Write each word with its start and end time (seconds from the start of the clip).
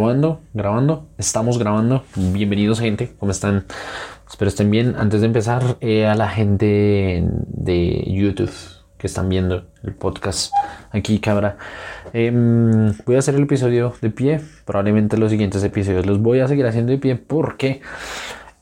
probando, 0.00 0.40
grabando, 0.54 1.08
estamos 1.18 1.58
grabando. 1.58 2.04
Bienvenidos 2.16 2.80
gente, 2.80 3.12
¿cómo 3.18 3.32
están? 3.32 3.66
Espero 4.26 4.48
estén 4.48 4.70
bien. 4.70 4.94
Antes 4.96 5.20
de 5.20 5.26
empezar, 5.26 5.76
eh, 5.82 6.06
a 6.06 6.14
la 6.14 6.30
gente 6.30 7.22
de 7.22 8.04
YouTube 8.06 8.50
que 8.96 9.06
están 9.06 9.28
viendo 9.28 9.66
el 9.82 9.92
podcast 9.92 10.54
aquí, 10.90 11.18
cabra. 11.18 11.58
Em, 12.14 12.94
voy 13.04 13.16
a 13.16 13.18
hacer 13.18 13.34
el 13.34 13.42
episodio 13.42 13.92
de 14.00 14.08
pie. 14.08 14.40
Probablemente 14.64 15.18
los 15.18 15.30
siguientes 15.32 15.62
episodios 15.64 16.06
los 16.06 16.18
voy 16.18 16.40
a 16.40 16.48
seguir 16.48 16.64
haciendo 16.64 16.92
de 16.92 16.98
pie 16.98 17.16
porque 17.16 17.82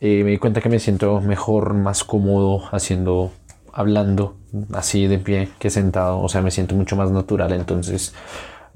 eh, 0.01 0.25
me 0.25 0.33
di 0.33 0.39
cuenta 0.39 0.61
que 0.61 0.69
me 0.69 0.81
siento 0.81 1.21
mejor, 1.21 1.73
más 1.73 2.03
cómodo 2.03 2.65
haciendo, 2.73 3.31
hablando 3.73 4.35
así 4.75 5.07
de 5.07 5.19
pie 5.21 5.51
que 5.61 5.71
sentado. 5.71 6.19
O 6.19 6.29
sea, 6.29 6.43
me 6.43 6.51
siento 6.51 6.75
mucho 6.75 6.97
más 6.97 7.13
natural. 7.13 7.53
Entonces 7.53 8.13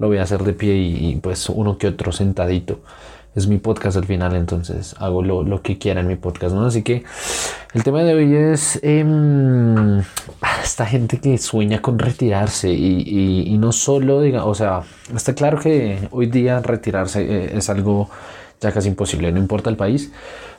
lo 0.03 0.09
voy 0.09 0.17
a 0.17 0.23
hacer 0.23 0.43
de 0.43 0.51
pie 0.51 0.75
y, 0.75 1.15
pues 1.15 1.47
uno 1.47 1.77
que 1.77 1.87
otro 1.87 2.11
sentadito. 2.11 2.81
Es 3.35 3.47
mi 3.47 3.57
podcast 3.57 3.95
al 3.95 4.03
final, 4.03 4.35
entonces 4.35 4.95
hago 4.99 5.23
lo, 5.23 5.61
que 5.61 5.77
quiera 5.77 6.01
en 6.01 6.07
mi 6.07 6.17
podcast, 6.17 6.53
¿no? 6.53 6.65
Así 6.65 6.83
que 6.83 7.05
el 7.73 7.83
tema 7.85 8.03
de 8.03 8.13
hoy 8.13 8.35
es 8.35 8.79
em, 8.83 10.03
esta 10.61 10.85
gente 10.85 11.19
que 11.19 11.37
sueña 11.37 11.81
con 11.81 11.97
retirarse 11.97 12.69
y, 12.69 13.57
no 13.57 13.71
solo, 13.71 14.19
diga, 14.19 14.43
o 14.43 14.53
sea, 14.53 14.81
está 15.15 15.33
claro 15.33 15.57
que 15.57 16.09
hoy 16.11 16.25
día 16.25 16.59
retirarse 16.59 17.21
eh, 17.23 17.57
es 17.57 17.69
algo 17.69 18.09
ya 18.59 18.73
casi 18.73 18.89
imposible, 18.89 19.31
no 19.31 19.39
importa 19.39 19.69
el 19.69 19.77
país, 19.77 20.11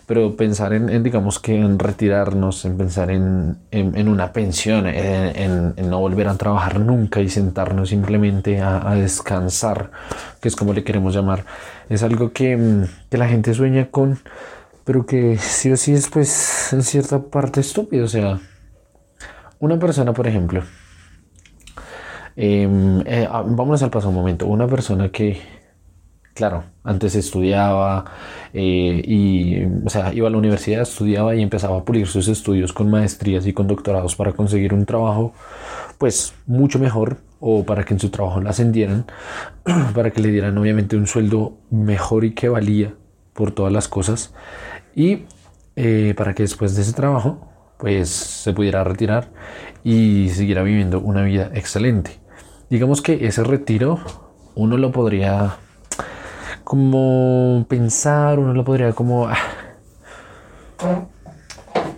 pero 0.07 0.37
pensar 0.37 0.75
en, 0.75 1.03
digamos 1.03 1.39
que 1.39 1.57
en 1.57 1.79
retirarnos, 1.79 2.65
en 2.65 2.77
pensar 2.77 3.11
en, 3.11 3.59
una 3.73 4.33
pensión, 4.33 4.87
en, 4.87 5.75
no 5.89 5.99
volver 6.01 6.29
a 6.29 6.37
trabajar 6.37 6.81
nunca 6.81 7.21
y 7.21 7.29
sentarnos 7.29 7.89
simplemente 7.89 8.61
a, 8.61 8.95
descansar, 8.95 9.91
que 10.41 10.49
es 10.49 10.57
como 10.57 10.75
le 10.75 10.85
queremos 10.85 11.15
llamar, 11.15 11.45
es 11.89 12.03
algo 12.03 12.33
que, 12.33 12.87
la 13.11 13.29
gente 13.29 13.55
sueña 13.55 13.87
con, 13.91 14.19
pero 14.85 15.07
que 15.07 15.39
sí 15.39 15.73
o 15.73 15.77
sí 15.77 15.95
es 15.95 16.09
pues 16.09 16.73
en 16.73 16.83
cierta 16.83 17.23
parte 17.23 17.61
estúpido, 17.61 18.05
o 18.05 18.09
sea, 18.09 18.41
una 19.59 19.79
persona, 19.79 20.13
por 20.13 20.27
ejemplo, 20.27 20.63
em, 22.37 23.01
eh, 23.07 23.27
ah, 23.31 23.43
vámonos 23.47 23.83
al 23.83 23.91
paso 23.91 24.11
un 24.11 24.17
momento, 24.17 24.47
una 24.47 24.67
persona 24.67 25.09
que 25.09 25.41
Claro, 26.35 26.65
antes 26.83 27.15
estudiaba 27.15 28.07
eh, 28.53 29.01
y, 29.07 29.65
o 29.87 29.89
sea, 29.89 30.13
iba 30.13 30.27
a 30.27 30.31
la 30.33 30.37
universidad, 30.37 30.83
estudiaba 30.83 31.37
y 31.37 31.43
empezaba 31.43 31.79
a 31.79 31.85
pulir 31.85 32.09
sus 32.09 32.27
estudios 32.27 32.73
con 32.73 32.91
maestrías 32.91 33.47
y 33.47 33.53
con 33.53 33.69
doctorados 33.69 34.17
para 34.17 34.33
conseguir 34.33 34.75
un 34.75 34.85
trabajo, 34.85 35.33
pues 35.97 36.35
mucho 36.47 36.81
mejor 36.81 37.19
o 37.39 37.65
para 37.65 37.85
que 37.85 37.95
en 37.95 38.01
su 38.01 38.09
trabajo 38.11 38.41
la 38.41 38.51
ascendieran, 38.51 39.07
para 39.95 40.11
que 40.11 40.21
le 40.23 40.33
dieran 40.33 40.59
obviamente 40.59 40.97
un 40.97 41.07
sueldo 41.07 41.57
mejor 41.71 42.25
y 42.25 42.35
que 42.35 42.49
valía 42.49 42.95
por 43.33 43.53
todas 43.53 43.73
las 43.73 43.87
cosas 43.87 44.35
y 44.97 45.27
eh, 45.77 46.15
para 46.17 46.35
que 46.35 46.43
después 46.43 46.75
de 46.75 46.83
ese 46.83 46.95
trabajo 46.95 47.49
pues 47.79 48.09
se 48.09 48.53
pudiera 48.53 48.83
retirar 48.83 49.29
y 49.85 50.31
siguiera 50.31 50.65
viviendo 50.65 51.01
una 51.01 51.23
vida 51.23 51.51
excelente. 51.55 52.19
Digamos 52.71 53.03
que 53.03 53.25
ese 53.27 53.45
retiro 53.45 54.01
uno 54.57 54.79
lo 54.79 54.91
podría 54.91 55.59
como 56.65 57.67
pensar, 57.69 58.39
uno 58.39 58.55
lo 58.55 58.65
podría 58.65 58.93
como, 58.93 59.29
ah, 59.29 59.37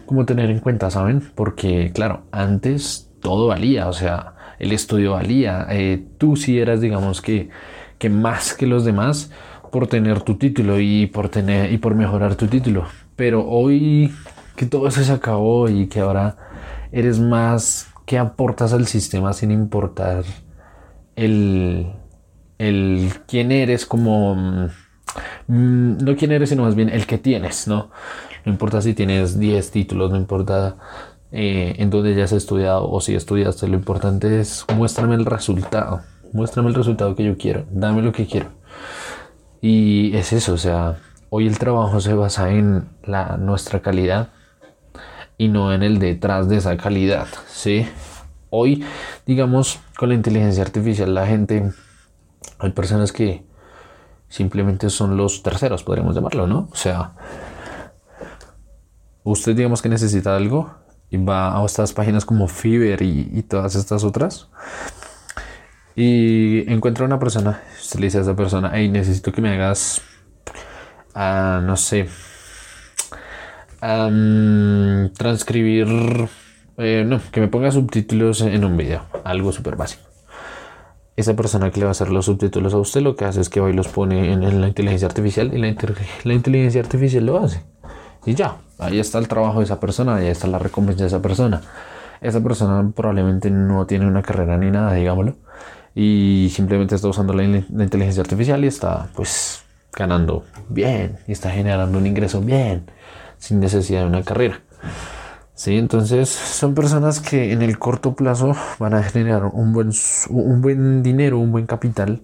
como 0.04 0.26
tener 0.26 0.50
en 0.50 0.60
cuenta, 0.60 0.90
¿saben? 0.90 1.22
Porque 1.34 1.92
claro, 1.94 2.22
antes 2.32 3.10
todo 3.20 3.48
valía, 3.48 3.88
o 3.88 3.92
sea, 3.92 4.34
el 4.58 4.72
estudio 4.72 5.12
valía, 5.12 5.66
eh, 5.70 6.04
tú 6.18 6.36
sí 6.36 6.58
eras, 6.58 6.80
digamos 6.80 7.22
que, 7.22 7.48
que 7.98 8.10
más 8.10 8.54
que 8.54 8.66
los 8.66 8.84
demás 8.84 9.30
por 9.70 9.86
tener 9.86 10.22
tu 10.22 10.36
título 10.36 10.80
y 10.80 11.06
por 11.06 11.28
tener 11.28 11.72
y 11.72 11.78
por 11.78 11.94
mejorar 11.94 12.34
tu 12.34 12.46
título, 12.46 12.84
pero 13.14 13.46
hoy 13.48 14.12
que 14.56 14.66
todo 14.66 14.88
eso 14.88 15.02
se 15.02 15.12
acabó 15.12 15.68
y 15.68 15.86
que 15.86 16.00
ahora 16.00 16.36
eres 16.92 17.20
más 17.20 17.88
que 18.06 18.18
aportas 18.18 18.72
al 18.72 18.86
sistema 18.86 19.32
sin 19.32 19.50
importar 19.50 20.24
el 21.16 21.92
el 22.58 23.10
quién 23.26 23.52
eres 23.52 23.86
como... 23.86 24.68
Mm, 25.46 26.04
no 26.04 26.16
quién 26.16 26.32
eres, 26.32 26.50
sino 26.50 26.64
más 26.64 26.74
bien 26.74 26.88
el 26.88 27.06
que 27.06 27.18
tienes, 27.18 27.68
¿no? 27.68 27.90
No 28.44 28.52
importa 28.52 28.80
si 28.80 28.94
tienes 28.94 29.38
10 29.38 29.70
títulos, 29.70 30.10
no 30.10 30.16
importa 30.16 30.76
eh, 31.32 31.74
en 31.78 31.90
dónde 31.90 32.14
ya 32.14 32.24
has 32.24 32.32
estudiado 32.32 32.88
o 32.88 33.00
si 33.00 33.14
estudiaste, 33.14 33.66
lo 33.66 33.74
importante 33.74 34.40
es 34.40 34.64
muéstrame 34.74 35.16
el 35.16 35.26
resultado, 35.26 36.02
muéstrame 36.32 36.68
el 36.68 36.74
resultado 36.74 37.16
que 37.16 37.24
yo 37.24 37.36
quiero, 37.36 37.64
dame 37.70 38.02
lo 38.02 38.12
que 38.12 38.26
quiero. 38.26 38.50
Y 39.60 40.16
es 40.16 40.32
eso, 40.32 40.54
o 40.54 40.58
sea, 40.58 40.98
hoy 41.28 41.46
el 41.46 41.58
trabajo 41.58 42.00
se 42.00 42.14
basa 42.14 42.50
en 42.52 42.88
la, 43.04 43.36
nuestra 43.36 43.80
calidad 43.80 44.28
y 45.36 45.48
no 45.48 45.72
en 45.72 45.82
el 45.82 45.98
detrás 45.98 46.48
de 46.48 46.58
esa 46.58 46.76
calidad, 46.76 47.26
¿sí? 47.48 47.86
Hoy, 48.50 48.84
digamos, 49.26 49.80
con 49.98 50.10
la 50.10 50.14
inteligencia 50.14 50.62
artificial 50.62 51.12
la 51.12 51.26
gente 51.26 51.72
hay 52.58 52.70
personas 52.72 53.12
que 53.12 53.44
simplemente 54.28 54.90
son 54.90 55.16
los 55.16 55.42
terceros, 55.42 55.82
podríamos 55.84 56.14
llamarlo, 56.14 56.46
¿no? 56.46 56.68
O 56.72 56.76
sea, 56.76 57.12
usted 59.24 59.56
digamos 59.56 59.82
que 59.82 59.88
necesita 59.88 60.36
algo 60.36 60.74
y 61.10 61.16
va 61.18 61.56
a 61.56 61.64
estas 61.64 61.92
páginas 61.92 62.24
como 62.24 62.48
Fiverr 62.48 63.02
y, 63.02 63.42
todas 63.42 63.74
estas 63.74 64.04
otras 64.04 64.48
y 65.94 66.70
encuentra 66.70 67.04
una 67.04 67.18
persona, 67.18 67.62
usted 67.80 68.00
le 68.00 68.06
dice 68.06 68.18
a 68.18 68.22
esa 68.22 68.36
persona, 68.36 68.70
hey, 68.74 68.88
necesito 68.88 69.32
que 69.32 69.40
me 69.40 69.54
hagas, 69.54 70.02
uh, 71.14 71.60
no 71.62 71.76
sé, 71.76 72.08
transcribir, 75.14 76.28
eh, 76.76 77.04
no, 77.06 77.20
que 77.30 77.40
me 77.40 77.48
ponga 77.48 77.70
subtítulos 77.70 78.40
en 78.42 78.64
un 78.64 78.76
video, 78.76 79.06
algo 79.24 79.52
súper 79.52 79.76
básico 79.76 80.05
esa 81.16 81.34
persona 81.34 81.70
que 81.70 81.80
le 81.80 81.86
va 81.86 81.90
a 81.90 81.92
hacer 81.92 82.10
los 82.10 82.26
subtítulos 82.26 82.74
a 82.74 82.78
usted 82.78 83.00
lo 83.00 83.16
que 83.16 83.24
hace 83.24 83.40
es 83.40 83.48
que 83.48 83.60
hoy 83.60 83.72
los 83.72 83.88
pone 83.88 84.32
en, 84.32 84.60
la 84.60 84.68
inteligencia 84.68 85.08
artificial 85.08 85.52
y 85.54 85.58
la, 85.58 86.34
inteligencia 86.34 86.80
artificial 86.80 87.24
lo 87.24 87.38
hace. 87.38 87.62
Y 88.26 88.34
ya, 88.34 88.58
ahí 88.78 88.98
está 88.98 89.18
el 89.18 89.28
trabajo 89.28 89.60
de 89.60 89.64
esa 89.64 89.80
persona, 89.80 90.16
ahí 90.16 90.26
está 90.26 90.46
la 90.46 90.58
recompensa 90.58 91.04
de 91.04 91.08
esa 91.08 91.22
persona. 91.22 91.62
Esa 92.20 92.42
persona 92.42 92.90
probablemente 92.94 93.50
no 93.50 93.86
tiene 93.86 94.06
una 94.06 94.22
carrera 94.22 94.58
ni 94.58 94.70
nada, 94.70 94.92
digámoslo, 94.92 95.36
y 95.94 96.50
simplemente 96.52 96.94
está 96.94 97.08
usando 97.08 97.32
la, 97.32 97.44
la 97.44 97.84
inteligencia 97.84 98.22
artificial 98.22 98.62
y 98.64 98.66
está 98.66 99.08
pues 99.14 99.62
ganando 99.92 100.44
bien 100.68 101.18
y 101.26 101.32
está 101.32 101.50
generando 101.50 101.96
un 101.96 102.06
ingreso 102.06 102.42
bien 102.42 102.90
sin 103.38 103.60
necesidad 103.60 104.02
de 104.02 104.06
una 104.06 104.22
carrera. 104.22 104.60
Sí, 105.56 105.78
entonces 105.78 106.28
son 106.28 106.74
personas 106.74 107.18
que 107.18 107.52
en 107.52 107.62
el 107.62 107.78
corto 107.78 108.14
plazo 108.14 108.54
van 108.78 108.92
a 108.92 109.02
generar 109.02 109.46
un 109.46 109.72
buen, 109.72 109.90
un 110.28 110.60
buen 110.60 111.02
dinero, 111.02 111.38
un 111.38 111.50
buen 111.50 111.66
capital 111.66 112.20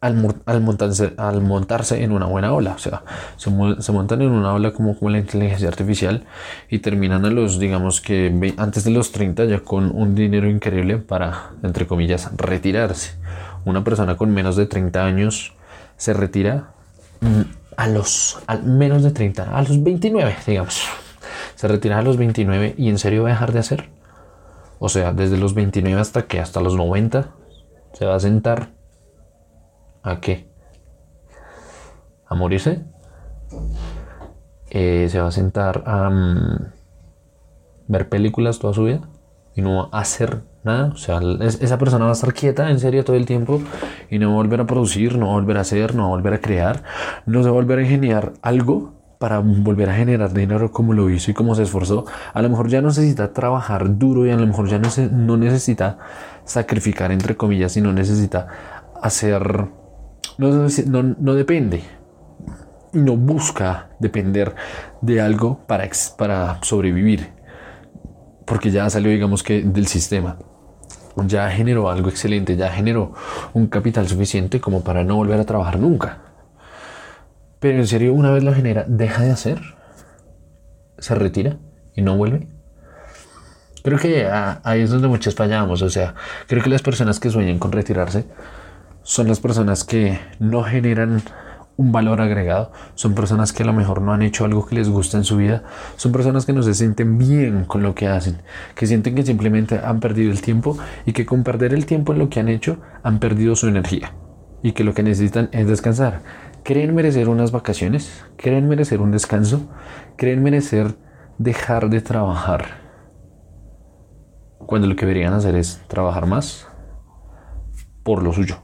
al, 0.00 0.14
montarse, 0.14 1.14
al 1.16 1.42
montarse 1.42 2.04
en 2.04 2.12
una 2.12 2.26
buena 2.26 2.52
ola. 2.52 2.74
O 2.74 2.78
sea, 2.78 3.02
se, 3.36 3.50
montan 3.50 4.22
en 4.22 4.30
una 4.30 4.54
ola 4.54 4.72
como, 4.72 4.96
como 4.96 5.10
la 5.10 5.18
inteligencia 5.18 5.66
artificial 5.66 6.24
y 6.68 6.78
terminan 6.78 7.24
a 7.24 7.30
los, 7.30 7.58
digamos 7.58 8.00
que 8.00 8.54
antes 8.56 8.84
de 8.84 8.92
los 8.92 9.10
30 9.10 9.46
ya 9.46 9.60
con 9.60 9.90
un 9.90 10.14
dinero 10.14 10.48
increíble 10.48 10.98
para, 10.98 11.50
entre 11.64 11.88
comillas, 11.88 12.30
retirarse. 12.36 13.16
Una 13.64 13.82
persona 13.82 14.16
con 14.16 14.32
menos 14.32 14.54
de 14.54 14.66
30 14.66 15.04
años 15.04 15.54
se 15.96 16.14
retira 16.14 16.70
mm, 17.20 17.59
a 17.80 17.86
los 17.86 18.38
al 18.46 18.62
menos 18.62 19.02
de 19.02 19.10
30, 19.10 19.56
a 19.56 19.62
los 19.62 19.82
29, 19.82 20.36
digamos. 20.46 20.86
Se 21.54 21.66
retira 21.66 21.98
a 21.98 22.02
los 22.02 22.18
29 22.18 22.74
y 22.76 22.90
en 22.90 22.98
serio 22.98 23.22
va 23.22 23.30
a 23.30 23.32
dejar 23.32 23.52
de 23.52 23.58
hacer. 23.58 23.88
O 24.78 24.90
sea, 24.90 25.14
desde 25.14 25.38
los 25.38 25.54
29 25.54 25.98
hasta 25.98 26.26
que 26.26 26.40
hasta 26.40 26.60
los 26.60 26.76
90 26.76 27.30
se 27.94 28.04
va 28.04 28.16
a 28.16 28.20
sentar 28.20 28.68
a 30.02 30.20
qué? 30.20 30.46
A 32.26 32.34
morirse. 32.34 32.84
Eh, 34.68 35.08
se 35.10 35.18
va 35.18 35.28
a 35.28 35.32
sentar 35.32 35.82
a 35.86 36.10
mm, 36.10 36.72
ver 37.88 38.10
películas 38.10 38.58
toda 38.58 38.74
su 38.74 38.84
vida 38.84 39.00
y 39.54 39.62
no 39.62 39.88
a 39.90 40.00
hacer 40.00 40.42
nada. 40.64 40.90
O 40.92 40.96
sea, 40.96 41.20
esa 41.40 41.78
persona 41.78 42.04
va 42.04 42.10
a 42.10 42.14
estar 42.14 42.32
quieta 42.32 42.70
en 42.70 42.80
serio 42.80 43.04
todo 43.04 43.16
el 43.16 43.26
tiempo 43.26 43.60
y 44.10 44.18
no 44.18 44.28
va 44.28 44.34
a 44.34 44.36
volver 44.36 44.60
a 44.60 44.66
producir, 44.66 45.16
no 45.16 45.26
va 45.26 45.32
a 45.32 45.34
volver 45.36 45.56
a 45.58 45.60
hacer, 45.60 45.94
no 45.94 46.02
va 46.02 46.08
a 46.08 46.10
volver 46.12 46.34
a 46.34 46.40
crear, 46.40 46.82
no 47.26 47.42
se 47.42 47.48
va 47.48 47.50
a 47.50 47.54
volver 47.54 47.78
a 47.78 47.82
ingeniar 47.82 48.32
algo 48.42 48.94
para 49.18 49.38
volver 49.40 49.90
a 49.90 49.94
generar 49.94 50.32
dinero 50.32 50.72
como 50.72 50.94
lo 50.94 51.10
hizo 51.10 51.30
y 51.30 51.34
como 51.34 51.54
se 51.54 51.64
esforzó. 51.64 52.06
A 52.32 52.40
lo 52.40 52.48
mejor 52.48 52.68
ya 52.68 52.80
no 52.80 52.88
necesita 52.88 53.32
trabajar 53.32 53.98
duro 53.98 54.26
y 54.26 54.30
a 54.30 54.36
lo 54.36 54.46
mejor 54.46 54.68
ya 54.68 54.78
no, 54.78 54.88
no 55.12 55.36
necesita 55.36 55.98
sacrificar, 56.44 57.12
entre 57.12 57.36
comillas, 57.36 57.76
y 57.76 57.82
no 57.82 57.92
necesita 57.92 58.46
hacer, 59.02 59.66
no, 60.38 60.68
no, 60.86 61.02
no 61.18 61.34
depende 61.34 61.82
y 62.92 62.98
no 62.98 63.16
busca 63.16 63.90
depender 63.98 64.54
de 65.00 65.20
algo 65.20 65.60
para, 65.66 65.88
para 66.16 66.58
sobrevivir 66.62 67.40
porque 68.50 68.72
ya 68.72 68.90
salió 68.90 69.12
digamos 69.12 69.44
que 69.44 69.62
del 69.62 69.86
sistema 69.86 70.36
ya 71.16 71.50
generó 71.50 71.90
algo 71.90 72.08
excelente, 72.08 72.56
ya 72.56 72.70
generó 72.70 73.12
un 73.52 73.66
capital 73.66 74.08
suficiente 74.08 74.60
como 74.60 74.82
para 74.82 75.04
no 75.04 75.16
volver 75.16 75.40
a 75.40 75.44
trabajar 75.44 75.78
nunca. 75.78 76.18
Pero 77.58 77.78
en 77.78 77.86
serio, 77.86 78.14
una 78.14 78.30
vez 78.30 78.42
lo 78.42 78.54
genera, 78.54 78.84
deja 78.88 79.22
de 79.22 79.30
hacer, 79.30 79.60
se 80.98 81.14
retira 81.14 81.58
y 81.94 82.02
no 82.02 82.16
vuelve. 82.16 82.48
Creo 83.82 83.98
que 83.98 84.28
ahí 84.30 84.82
es 84.82 84.90
donde 84.90 85.08
muchos 85.08 85.34
fallamos. 85.34 85.82
O 85.82 85.90
sea, 85.90 86.14
creo 86.46 86.62
que 86.62 86.70
las 86.70 86.82
personas 86.82 87.18
que 87.20 87.30
sueñan 87.30 87.58
con 87.58 87.72
retirarse 87.72 88.26
son 89.02 89.28
las 89.28 89.40
personas 89.40 89.84
que 89.84 90.18
no 90.38 90.62
generan 90.62 91.22
un 91.80 91.92
valor 91.92 92.20
agregado, 92.20 92.72
son 92.94 93.14
personas 93.14 93.54
que 93.54 93.62
a 93.62 93.66
lo 93.66 93.72
mejor 93.72 94.02
no 94.02 94.12
han 94.12 94.20
hecho 94.20 94.44
algo 94.44 94.66
que 94.66 94.74
les 94.74 94.90
gusta 94.90 95.16
en 95.16 95.24
su 95.24 95.38
vida, 95.38 95.62
son 95.96 96.12
personas 96.12 96.44
que 96.44 96.52
no 96.52 96.62
se 96.62 96.74
sienten 96.74 97.16
bien 97.16 97.64
con 97.64 97.82
lo 97.82 97.94
que 97.94 98.06
hacen, 98.06 98.42
que 98.74 98.86
sienten 98.86 99.14
que 99.14 99.22
simplemente 99.22 99.80
han 99.82 99.98
perdido 99.98 100.30
el 100.30 100.42
tiempo 100.42 100.76
y 101.06 101.14
que 101.14 101.24
con 101.24 101.42
perder 101.42 101.72
el 101.72 101.86
tiempo 101.86 102.12
en 102.12 102.18
lo 102.18 102.28
que 102.28 102.38
han 102.38 102.50
hecho 102.50 102.80
han 103.02 103.18
perdido 103.18 103.56
su 103.56 103.66
energía 103.66 104.12
y 104.62 104.72
que 104.72 104.84
lo 104.84 104.92
que 104.92 105.02
necesitan 105.02 105.48
es 105.52 105.66
descansar. 105.66 106.20
¿Creen 106.64 106.94
merecer 106.94 107.30
unas 107.30 107.50
vacaciones? 107.50 108.26
¿Creen 108.36 108.68
merecer 108.68 109.00
un 109.00 109.10
descanso? 109.10 109.62
¿Creen 110.16 110.42
merecer 110.42 110.96
dejar 111.38 111.88
de 111.88 112.02
trabajar? 112.02 112.66
Cuando 114.58 114.86
lo 114.86 114.96
que 114.96 115.06
deberían 115.06 115.32
hacer 115.32 115.56
es 115.56 115.80
trabajar 115.88 116.26
más 116.26 116.68
por 118.02 118.22
lo 118.22 118.34
suyo. 118.34 118.58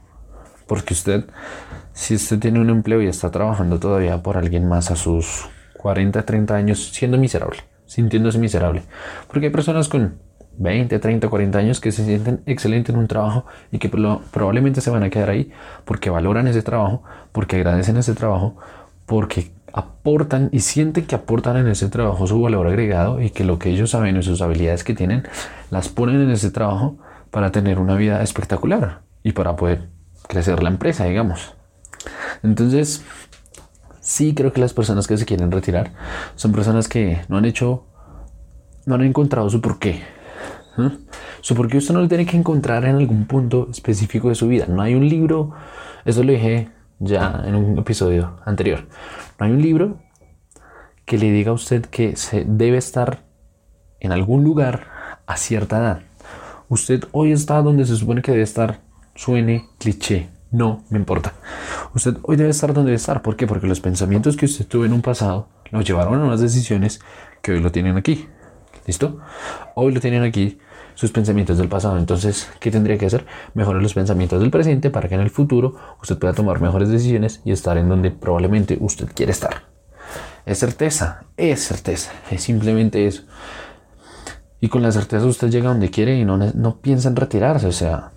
Porque 0.66 0.92
usted 0.92 1.24
si 1.96 2.14
usted 2.14 2.38
tiene 2.38 2.60
un 2.60 2.68
empleo 2.68 3.00
y 3.00 3.06
está 3.06 3.30
trabajando 3.30 3.80
todavía 3.80 4.22
por 4.22 4.36
alguien 4.36 4.68
más 4.68 4.90
a 4.90 4.96
sus 4.96 5.48
40, 5.78 6.26
30 6.26 6.54
años, 6.54 6.90
siendo 6.92 7.16
miserable, 7.16 7.60
sintiéndose 7.86 8.38
miserable. 8.38 8.82
Porque 9.28 9.46
hay 9.46 9.52
personas 9.52 9.88
con 9.88 10.18
20, 10.58 10.98
30, 10.98 11.26
40 11.26 11.58
años 11.58 11.80
que 11.80 11.92
se 11.92 12.04
sienten 12.04 12.42
excelentes 12.44 12.94
en 12.94 13.00
un 13.00 13.08
trabajo 13.08 13.46
y 13.72 13.78
que 13.78 13.88
probablemente 13.88 14.82
se 14.82 14.90
van 14.90 15.04
a 15.04 15.10
quedar 15.10 15.30
ahí 15.30 15.50
porque 15.86 16.10
valoran 16.10 16.46
ese 16.48 16.60
trabajo, 16.60 17.02
porque 17.32 17.56
agradecen 17.56 17.96
ese 17.96 18.14
trabajo, 18.14 18.58
porque 19.06 19.52
aportan 19.72 20.50
y 20.52 20.60
sienten 20.60 21.06
que 21.06 21.14
aportan 21.14 21.56
en 21.56 21.66
ese 21.66 21.88
trabajo 21.88 22.26
su 22.26 22.38
valor 22.42 22.66
agregado 22.66 23.22
y 23.22 23.30
que 23.30 23.42
lo 23.42 23.58
que 23.58 23.70
ellos 23.70 23.90
saben 23.90 24.18
y 24.18 24.22
sus 24.22 24.42
habilidades 24.42 24.84
que 24.84 24.92
tienen 24.92 25.22
las 25.70 25.88
ponen 25.88 26.20
en 26.20 26.30
ese 26.30 26.50
trabajo 26.50 26.98
para 27.30 27.52
tener 27.52 27.78
una 27.78 27.96
vida 27.96 28.22
espectacular 28.22 29.00
y 29.22 29.32
para 29.32 29.56
poder 29.56 29.88
crecer 30.28 30.62
la 30.62 30.68
empresa, 30.68 31.04
digamos. 31.04 31.56
Entonces, 32.42 33.02
sí 34.00 34.34
creo 34.34 34.52
que 34.52 34.60
las 34.60 34.72
personas 34.72 35.06
que 35.06 35.16
se 35.16 35.26
quieren 35.26 35.50
retirar 35.50 35.92
son 36.34 36.52
personas 36.52 36.88
que 36.88 37.20
no 37.28 37.36
han 37.36 37.44
hecho, 37.44 37.86
no 38.86 38.94
han 38.94 39.02
encontrado 39.02 39.50
su 39.50 39.60
porqué. 39.60 40.02
¿eh? 40.78 40.90
Su 41.40 41.54
porqué 41.54 41.78
usted 41.78 41.94
no 41.94 42.00
lo 42.00 42.08
tiene 42.08 42.26
que 42.26 42.36
encontrar 42.36 42.84
en 42.84 42.96
algún 42.96 43.26
punto 43.26 43.68
específico 43.70 44.28
de 44.28 44.34
su 44.34 44.48
vida. 44.48 44.66
No 44.68 44.82
hay 44.82 44.94
un 44.94 45.08
libro, 45.08 45.52
eso 46.04 46.22
lo 46.22 46.32
dije 46.32 46.70
ya 46.98 47.42
en 47.44 47.54
un 47.54 47.78
episodio 47.78 48.38
anterior. 48.44 48.86
No 49.38 49.46
hay 49.46 49.52
un 49.52 49.62
libro 49.62 49.98
que 51.04 51.18
le 51.18 51.30
diga 51.30 51.50
a 51.50 51.54
usted 51.54 51.86
que 51.86 52.16
se 52.16 52.44
debe 52.46 52.78
estar 52.78 53.24
en 54.00 54.12
algún 54.12 54.44
lugar 54.44 54.88
a 55.26 55.36
cierta 55.36 55.78
edad. 55.78 56.00
Usted 56.68 57.04
hoy 57.12 57.32
está 57.32 57.62
donde 57.62 57.84
se 57.86 57.96
supone 57.96 58.22
que 58.22 58.32
debe 58.32 58.42
estar. 58.42 58.80
Suene 59.14 59.68
cliché, 59.78 60.28
no 60.50 60.84
me 60.90 60.98
importa. 60.98 61.32
Usted 61.94 62.16
hoy 62.22 62.36
debe 62.36 62.50
estar 62.50 62.72
donde 62.72 62.90
debe 62.90 62.96
estar. 62.96 63.22
¿Por 63.22 63.36
qué? 63.36 63.46
Porque 63.46 63.66
los 63.66 63.80
pensamientos 63.80 64.36
que 64.36 64.46
usted 64.46 64.66
tuvo 64.66 64.84
en 64.84 64.92
un 64.92 65.02
pasado 65.02 65.48
lo 65.70 65.80
llevaron 65.80 66.20
a 66.20 66.24
unas 66.24 66.40
decisiones 66.40 67.00
que 67.42 67.52
hoy 67.52 67.60
lo 67.60 67.72
tienen 67.72 67.96
aquí. 67.96 68.28
¿Listo? 68.86 69.18
Hoy 69.74 69.92
lo 69.92 70.00
tienen 70.00 70.22
aquí 70.22 70.58
sus 70.94 71.12
pensamientos 71.12 71.58
del 71.58 71.68
pasado. 71.68 71.98
Entonces, 71.98 72.48
¿qué 72.60 72.70
tendría 72.70 72.98
que 72.98 73.06
hacer? 73.06 73.26
Mejorar 73.54 73.82
los 73.82 73.94
pensamientos 73.94 74.40
del 74.40 74.50
presente 74.50 74.90
para 74.90 75.08
que 75.08 75.14
en 75.14 75.20
el 75.20 75.30
futuro 75.30 75.76
usted 76.00 76.18
pueda 76.18 76.32
tomar 76.32 76.60
mejores 76.60 76.88
decisiones 76.88 77.40
y 77.44 77.52
estar 77.52 77.76
en 77.78 77.88
donde 77.88 78.10
probablemente 78.10 78.78
usted 78.80 79.08
quiere 79.14 79.32
estar. 79.32 79.64
Es 80.46 80.58
certeza, 80.58 81.24
es 81.36 81.64
certeza, 81.64 82.12
es 82.30 82.42
simplemente 82.42 83.06
eso. 83.06 83.24
Y 84.60 84.68
con 84.68 84.82
la 84.82 84.92
certeza 84.92 85.26
usted 85.26 85.50
llega 85.50 85.68
donde 85.68 85.90
quiere 85.90 86.16
y 86.16 86.24
no, 86.24 86.38
no 86.38 86.80
piensa 86.80 87.08
en 87.08 87.16
retirarse. 87.16 87.66
O 87.66 87.72
sea, 87.72 88.12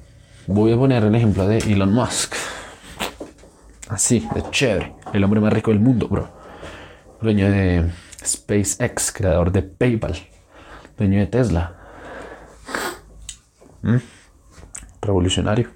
Voy 0.52 0.74
a 0.74 0.78
poner 0.78 1.04
el 1.04 1.14
ejemplo 1.14 1.48
de 1.48 1.60
Elon 1.60 1.94
Musk. 1.94 2.34
Así, 3.88 4.28
de 4.34 4.42
chévere. 4.50 4.96
El 5.14 5.24
hombre 5.24 5.40
más 5.40 5.54
rico 5.54 5.70
del 5.70 5.80
mundo, 5.80 6.08
bro. 6.08 6.28
Dueño 7.22 7.52
de 7.52 7.92
SpaceX, 8.26 9.12
creador 9.12 9.52
de 9.52 9.62
PayPal. 9.62 10.16
Dueño 10.98 11.20
de 11.20 11.28
Tesla. 11.28 11.76
¿Mm? 13.84 13.98
Revolucionario. 15.04 15.70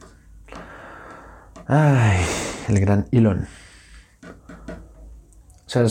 Ay, 1.67 2.25
el 2.67 2.79
gran 2.79 3.05
Elon. 3.11 3.47
O 4.23 5.69
sea, 5.69 5.85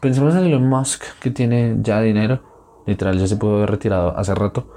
pensemos 0.00 0.36
en 0.36 0.44
Elon 0.44 0.68
Musk 0.68 1.02
que 1.18 1.32
tiene 1.32 1.78
ya 1.80 2.00
dinero. 2.00 2.84
Literal, 2.86 3.18
ya 3.18 3.26
se 3.26 3.36
pudo 3.36 3.56
haber 3.56 3.72
retirado 3.72 4.16
hace 4.16 4.32
rato. 4.32 4.72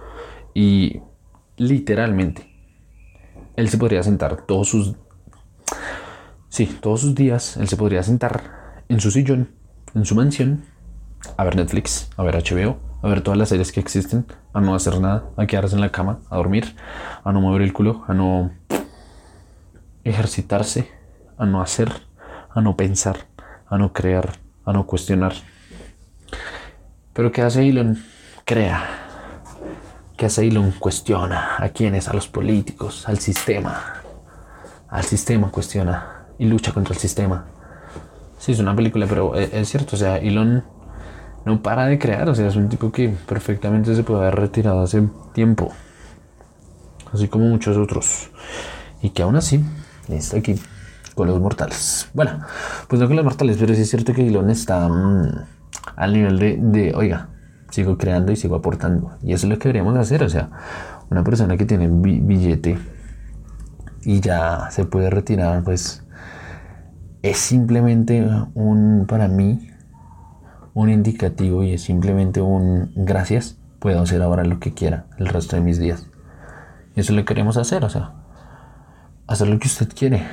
Y 0.55 0.99
literalmente 1.57 2.50
él 3.61 3.69
se 3.69 3.77
podría 3.77 4.01
sentar 4.01 4.41
todos 4.47 4.69
sus... 4.69 4.95
Sí, 6.49 6.65
todos 6.81 7.01
sus 7.01 7.15
días, 7.15 7.57
él 7.57 7.67
se 7.69 7.77
podría 7.77 8.01
sentar 8.03 8.83
en 8.89 8.99
su 8.99 9.11
sillón, 9.11 9.51
en 9.93 10.03
su 10.03 10.15
mansión, 10.15 10.65
a 11.37 11.43
ver 11.43 11.55
Netflix, 11.55 12.09
a 12.17 12.23
ver 12.23 12.35
HBO, 12.35 12.79
a 13.03 13.07
ver 13.07 13.21
todas 13.21 13.37
las 13.37 13.49
series 13.49 13.71
que 13.71 13.79
existen, 13.79 14.25
a 14.51 14.59
no 14.59 14.73
hacer 14.73 14.99
nada, 14.99 15.29
a 15.37 15.45
quedarse 15.45 15.75
en 15.75 15.81
la 15.81 15.91
cama, 15.91 16.19
a 16.29 16.37
dormir, 16.37 16.75
a 17.23 17.31
no 17.31 17.39
mover 17.39 17.61
el 17.61 17.71
culo, 17.71 18.03
a 18.07 18.13
no 18.15 18.51
ejercitarse, 20.03 20.89
a 21.37 21.45
no 21.45 21.61
hacer, 21.61 21.91
a 22.49 22.61
no 22.61 22.75
pensar, 22.75 23.27
a 23.67 23.77
no 23.77 23.93
crear, 23.93 24.39
a 24.65 24.73
no 24.73 24.87
cuestionar. 24.87 25.33
Pero 27.13 27.31
¿qué 27.31 27.43
hace 27.43 27.69
Elon? 27.69 28.03
Crea, 28.43 29.10
que 30.21 30.27
hace 30.27 30.47
Elon 30.47 30.69
cuestiona 30.77 31.55
a 31.57 31.69
quienes, 31.69 32.07
a 32.07 32.13
los 32.13 32.27
políticos, 32.27 33.09
al 33.09 33.17
sistema. 33.17 34.03
Al 34.87 35.03
sistema 35.03 35.49
cuestiona 35.49 36.27
y 36.37 36.45
lucha 36.45 36.73
contra 36.73 36.93
el 36.93 36.99
sistema. 36.99 37.45
Sí, 38.37 38.51
es 38.51 38.59
una 38.59 38.75
película, 38.75 39.07
pero 39.09 39.35
e, 39.35 39.49
es, 39.51 39.67
cierto, 39.67 39.95
o 39.95 39.97
sea, 39.97 40.17
Elon 40.17 40.63
no 41.43 41.63
para 41.63 41.87
de 41.87 41.97
crear, 41.97 42.29
o 42.29 42.35
sea, 42.35 42.47
es 42.47 42.55
un 42.55 42.69
tipo 42.69 42.91
que 42.91 43.09
perfectamente 43.09 43.95
se 43.95 44.03
puede 44.03 44.21
haber 44.21 44.35
retirado 44.35 44.83
hace 44.83 45.01
tiempo. 45.33 45.73
Así 47.11 47.27
como 47.27 47.45
muchos 47.45 47.75
otros. 47.75 48.29
Y 49.01 49.09
que 49.09 49.23
aún 49.23 49.37
así 49.37 49.65
está 50.07 50.37
aquí 50.37 50.53
con 51.15 51.29
los 51.29 51.39
mortales. 51.39 52.09
Bueno, 52.13 52.41
pues 52.87 53.01
no 53.01 53.07
con 53.07 53.15
los 53.15 53.25
mortales, 53.25 53.57
pero 53.59 53.73
sí 53.73 53.81
es 53.81 53.89
cierto 53.89 54.13
que 54.13 54.27
Elon 54.27 54.51
está 54.51 54.87
mm, 54.87 55.45
al 55.95 56.13
nivel 56.13 56.37
de, 56.71 56.93
oiga, 56.93 57.29
sigo 57.71 57.97
creando 57.97 58.31
y 58.31 58.35
sigo 58.35 58.55
aportando. 58.55 59.17
Y 59.23 59.33
eso 59.33 59.47
es 59.47 59.49
lo 59.49 59.57
que 59.57 59.69
deberíamos 59.69 59.97
hacer. 59.97 60.23
O 60.23 60.29
sea, 60.29 60.49
una 61.09 61.23
persona 61.23 61.57
que 61.57 61.65
tiene 61.65 61.89
billete 61.89 62.77
y 64.03 64.19
ya 64.19 64.69
se 64.71 64.85
puede 64.85 65.09
retirar, 65.09 65.63
pues 65.63 66.03
es 67.21 67.37
simplemente 67.37 68.27
un, 68.53 69.05
para 69.07 69.27
mí, 69.27 69.69
un 70.73 70.89
indicativo 70.89 71.63
y 71.63 71.73
es 71.73 71.83
simplemente 71.83 72.41
un 72.41 72.91
gracias, 72.95 73.57
puedo 73.79 74.01
hacer 74.01 74.21
ahora 74.21 74.43
lo 74.43 74.59
que 74.59 74.73
quiera 74.73 75.05
el 75.17 75.27
resto 75.27 75.55
de 75.55 75.61
mis 75.61 75.79
días. 75.79 76.07
Y 76.95 76.99
eso 76.99 77.11
es 77.11 77.17
lo 77.17 77.21
que 77.21 77.33
queremos 77.33 77.57
hacer, 77.57 77.85
o 77.85 77.89
sea, 77.89 78.13
hacer 79.27 79.47
lo 79.47 79.59
que 79.59 79.67
usted 79.67 79.89
quiere, 79.95 80.23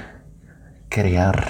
crear. 0.88 1.49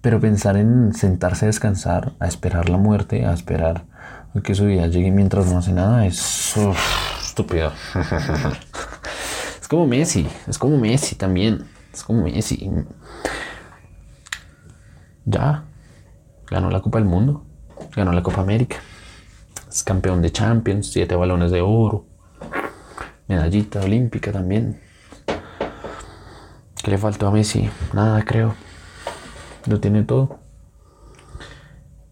Pero 0.00 0.20
pensar 0.20 0.56
en 0.56 0.94
sentarse 0.94 1.46
a 1.46 1.48
descansar, 1.48 2.12
a 2.20 2.26
esperar 2.26 2.68
la 2.68 2.78
muerte, 2.78 3.26
a 3.26 3.32
esperar 3.32 3.84
que 4.42 4.54
su 4.54 4.66
vida 4.66 4.86
llegue 4.86 5.10
mientras 5.10 5.46
no 5.46 5.58
hace 5.58 5.72
nada 5.72 6.06
es 6.06 6.54
estúpido. 7.22 7.72
es 9.60 9.68
como 9.68 9.86
Messi, 9.86 10.26
es 10.46 10.58
como 10.58 10.76
Messi 10.78 11.16
también. 11.16 11.66
Es 11.92 12.02
como 12.02 12.22
Messi. 12.22 12.70
Ya, 15.24 15.64
ganó 16.50 16.70
la 16.70 16.80
Copa 16.80 16.98
del 16.98 17.08
Mundo, 17.08 17.44
ganó 17.94 18.12
la 18.12 18.22
Copa 18.22 18.40
América, 18.40 18.76
es 19.68 19.82
campeón 19.82 20.22
de 20.22 20.30
Champions, 20.30 20.92
siete 20.92 21.16
balones 21.16 21.50
de 21.50 21.62
oro, 21.62 22.06
medallita 23.26 23.80
olímpica 23.80 24.30
también. 24.30 24.80
¿Qué 26.82 26.90
le 26.90 26.98
faltó 26.98 27.26
a 27.26 27.32
Messi? 27.32 27.68
Nada, 27.92 28.22
creo. 28.24 28.54
Lo 29.66 29.80
tiene 29.80 30.04
todo. 30.04 30.38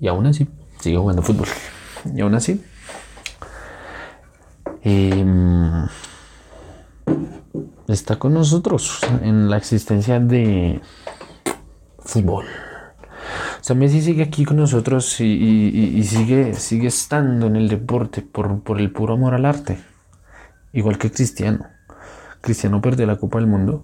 Y 0.00 0.08
aún 0.08 0.26
así, 0.26 0.48
sigue 0.80 0.96
jugando 0.96 1.22
fútbol. 1.22 1.46
Y 2.12 2.20
aún 2.20 2.34
así, 2.34 2.62
em, 4.82 5.86
está 7.88 8.16
con 8.16 8.34
nosotros 8.34 9.00
en 9.22 9.48
la 9.48 9.56
existencia 9.56 10.20
de 10.20 10.80
fútbol. 11.98 12.46
O 13.60 13.64
sea, 13.64 13.74
Messi 13.74 14.02
sigue 14.02 14.22
aquí 14.22 14.44
con 14.44 14.58
nosotros 14.58 15.20
y, 15.20 16.02
sigue, 16.04 16.54
sigue 16.54 16.88
estando 16.88 17.46
en 17.46 17.56
el 17.56 17.68
deporte 17.68 18.20
por, 18.20 18.62
por, 18.62 18.78
el 18.78 18.92
puro 18.92 19.14
amor 19.14 19.34
al 19.34 19.46
arte, 19.46 19.78
igual 20.72 20.98
que 20.98 21.10
Cristiano. 21.10 21.66
Cristiano 22.42 22.82
perdió 22.82 23.06
la 23.06 23.16
Copa 23.16 23.38
del 23.38 23.46
Mundo, 23.46 23.82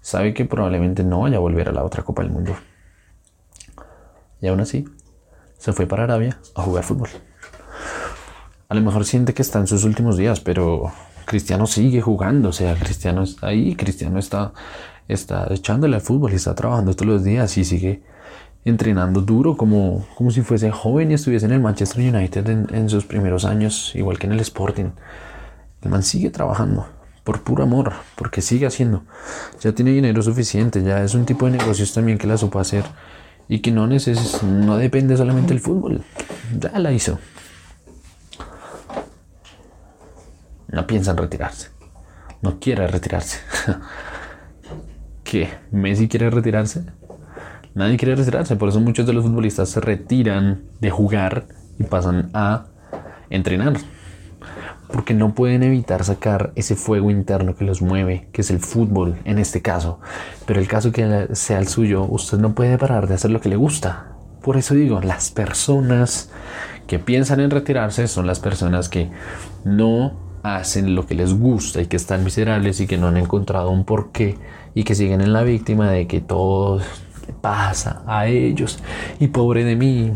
sabe 0.00 0.32
que 0.32 0.44
probablemente 0.44 1.02
no 1.02 1.22
vaya 1.22 1.38
a 1.38 1.40
volver 1.40 1.68
a 1.68 1.72
la 1.72 1.82
otra 1.82 2.04
Copa 2.04 2.22
del 2.22 2.30
Mundo. 2.30 2.54
Y 4.40 4.46
aún 4.46 4.60
así, 4.60 4.84
se 5.58 5.72
fue 5.72 5.86
para 5.86 6.04
Arabia 6.04 6.38
a 6.54 6.62
jugar 6.62 6.84
fútbol. 6.84 7.08
A 8.70 8.74
lo 8.76 8.82
mejor 8.82 9.04
siente 9.04 9.34
que 9.34 9.42
está 9.42 9.58
en 9.58 9.66
sus 9.66 9.82
últimos 9.82 10.16
días, 10.16 10.38
pero 10.38 10.92
Cristiano 11.24 11.66
sigue 11.66 12.00
jugando, 12.00 12.50
o 12.50 12.52
sea, 12.52 12.76
Cristiano 12.76 13.24
está 13.24 13.48
ahí, 13.48 13.74
Cristiano 13.74 14.20
está, 14.20 14.52
está 15.08 15.52
echándole 15.52 15.96
al 15.96 16.02
fútbol 16.02 16.32
y 16.32 16.36
está 16.36 16.54
trabajando 16.54 16.94
todos 16.94 17.08
los 17.08 17.24
días 17.24 17.58
y 17.58 17.64
sigue 17.64 18.04
entrenando 18.64 19.22
duro 19.22 19.56
como, 19.56 20.06
como 20.14 20.30
si 20.30 20.42
fuese 20.42 20.70
joven 20.70 21.10
y 21.10 21.14
estuviese 21.14 21.46
en 21.46 21.52
el 21.52 21.60
Manchester 21.60 22.14
United 22.14 22.48
en, 22.48 22.88
sus 22.88 23.06
primeros 23.06 23.44
años, 23.44 23.90
igual 23.96 24.20
que 24.20 24.28
en 24.28 24.34
el 24.34 24.40
Sporting. 24.40 24.90
El 25.82 25.90
man 25.90 26.04
sigue 26.04 26.30
trabajando 26.30 26.86
por 27.24 27.42
puro 27.42 27.64
amor, 27.64 27.92
porque 28.14 28.40
sigue 28.40 28.66
haciendo. 28.66 29.02
Ya 29.60 29.72
tiene 29.72 29.90
dinero 29.90 30.22
suficiente, 30.22 30.84
ya 30.84 31.02
es 31.02 31.16
un 31.16 31.26
tipo 31.26 31.46
de 31.46 31.58
negocios 31.58 31.92
también 31.92 32.18
que 32.18 32.28
la 32.28 32.38
supo 32.38 32.60
hacer 32.60 32.84
y 33.48 33.58
que 33.58 33.72
no, 33.72 33.88
neces 33.88 34.44
no 34.44 34.76
depende 34.76 35.16
solamente 35.16 35.48
del 35.48 35.60
fútbol. 35.60 36.04
Ya 36.56 36.78
la 36.78 36.92
hizo. 36.92 37.18
No 40.72 40.86
piensa 40.86 41.12
en 41.12 41.16
retirarse. 41.16 41.68
No 42.42 42.60
quiere 42.60 42.86
retirarse. 42.86 43.38
¿Qué? 45.24 45.48
¿Messi 45.70 46.08
quiere 46.08 46.30
retirarse? 46.30 46.84
Nadie 47.74 47.96
quiere 47.96 48.16
retirarse, 48.16 48.56
por 48.56 48.68
eso 48.68 48.80
muchos 48.80 49.06
de 49.06 49.12
los 49.12 49.24
futbolistas 49.24 49.68
se 49.68 49.80
retiran 49.80 50.62
de 50.80 50.90
jugar 50.90 51.46
y 51.78 51.84
pasan 51.84 52.30
a 52.34 52.66
entrenar. 53.30 53.74
Porque 54.92 55.14
no 55.14 55.34
pueden 55.34 55.62
evitar 55.62 56.02
sacar 56.02 56.52
ese 56.56 56.74
fuego 56.74 57.10
interno 57.10 57.54
que 57.54 57.64
los 57.64 57.80
mueve, 57.80 58.28
que 58.32 58.40
es 58.40 58.50
el 58.50 58.58
fútbol 58.58 59.18
en 59.24 59.38
este 59.38 59.62
caso. 59.62 60.00
Pero 60.46 60.58
el 60.58 60.66
caso 60.66 60.90
que 60.90 61.28
sea 61.32 61.60
el 61.60 61.68
suyo, 61.68 62.04
usted 62.08 62.38
no 62.38 62.54
puede 62.54 62.76
parar 62.76 63.06
de 63.06 63.14
hacer 63.14 63.30
lo 63.30 63.40
que 63.40 63.48
le 63.48 63.56
gusta. 63.56 64.08
Por 64.42 64.56
eso 64.56 64.74
digo, 64.74 65.00
las 65.00 65.30
personas 65.30 66.30
que 66.88 66.98
piensan 66.98 67.38
en 67.38 67.50
retirarse 67.50 68.08
son 68.08 68.26
las 68.26 68.40
personas 68.40 68.88
que 68.88 69.10
no 69.64 70.29
hacen 70.42 70.94
lo 70.94 71.06
que 71.06 71.14
les 71.14 71.34
gusta 71.34 71.80
y 71.82 71.86
que 71.86 71.96
están 71.96 72.24
miserables 72.24 72.80
y 72.80 72.86
que 72.86 72.98
no 72.98 73.08
han 73.08 73.16
encontrado 73.16 73.70
un 73.70 73.84
porqué 73.84 74.38
y 74.74 74.84
que 74.84 74.94
siguen 74.94 75.20
en 75.20 75.32
la 75.32 75.42
víctima 75.42 75.90
de 75.90 76.06
que 76.06 76.20
todo 76.20 76.80
pasa 77.40 78.02
a 78.06 78.26
ellos 78.26 78.78
y 79.18 79.28
pobre 79.28 79.64
de 79.64 79.76
mí. 79.76 80.12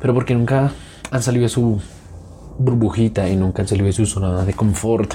Pero 0.00 0.14
porque 0.14 0.34
nunca 0.34 0.72
han 1.10 1.22
salido 1.22 1.44
de 1.44 1.48
su 1.48 1.80
burbujita 2.58 3.28
y 3.28 3.36
nunca 3.36 3.62
han 3.62 3.68
salido 3.68 3.86
de 3.86 3.92
su 3.92 4.06
zona 4.06 4.44
de 4.44 4.52
confort 4.52 5.14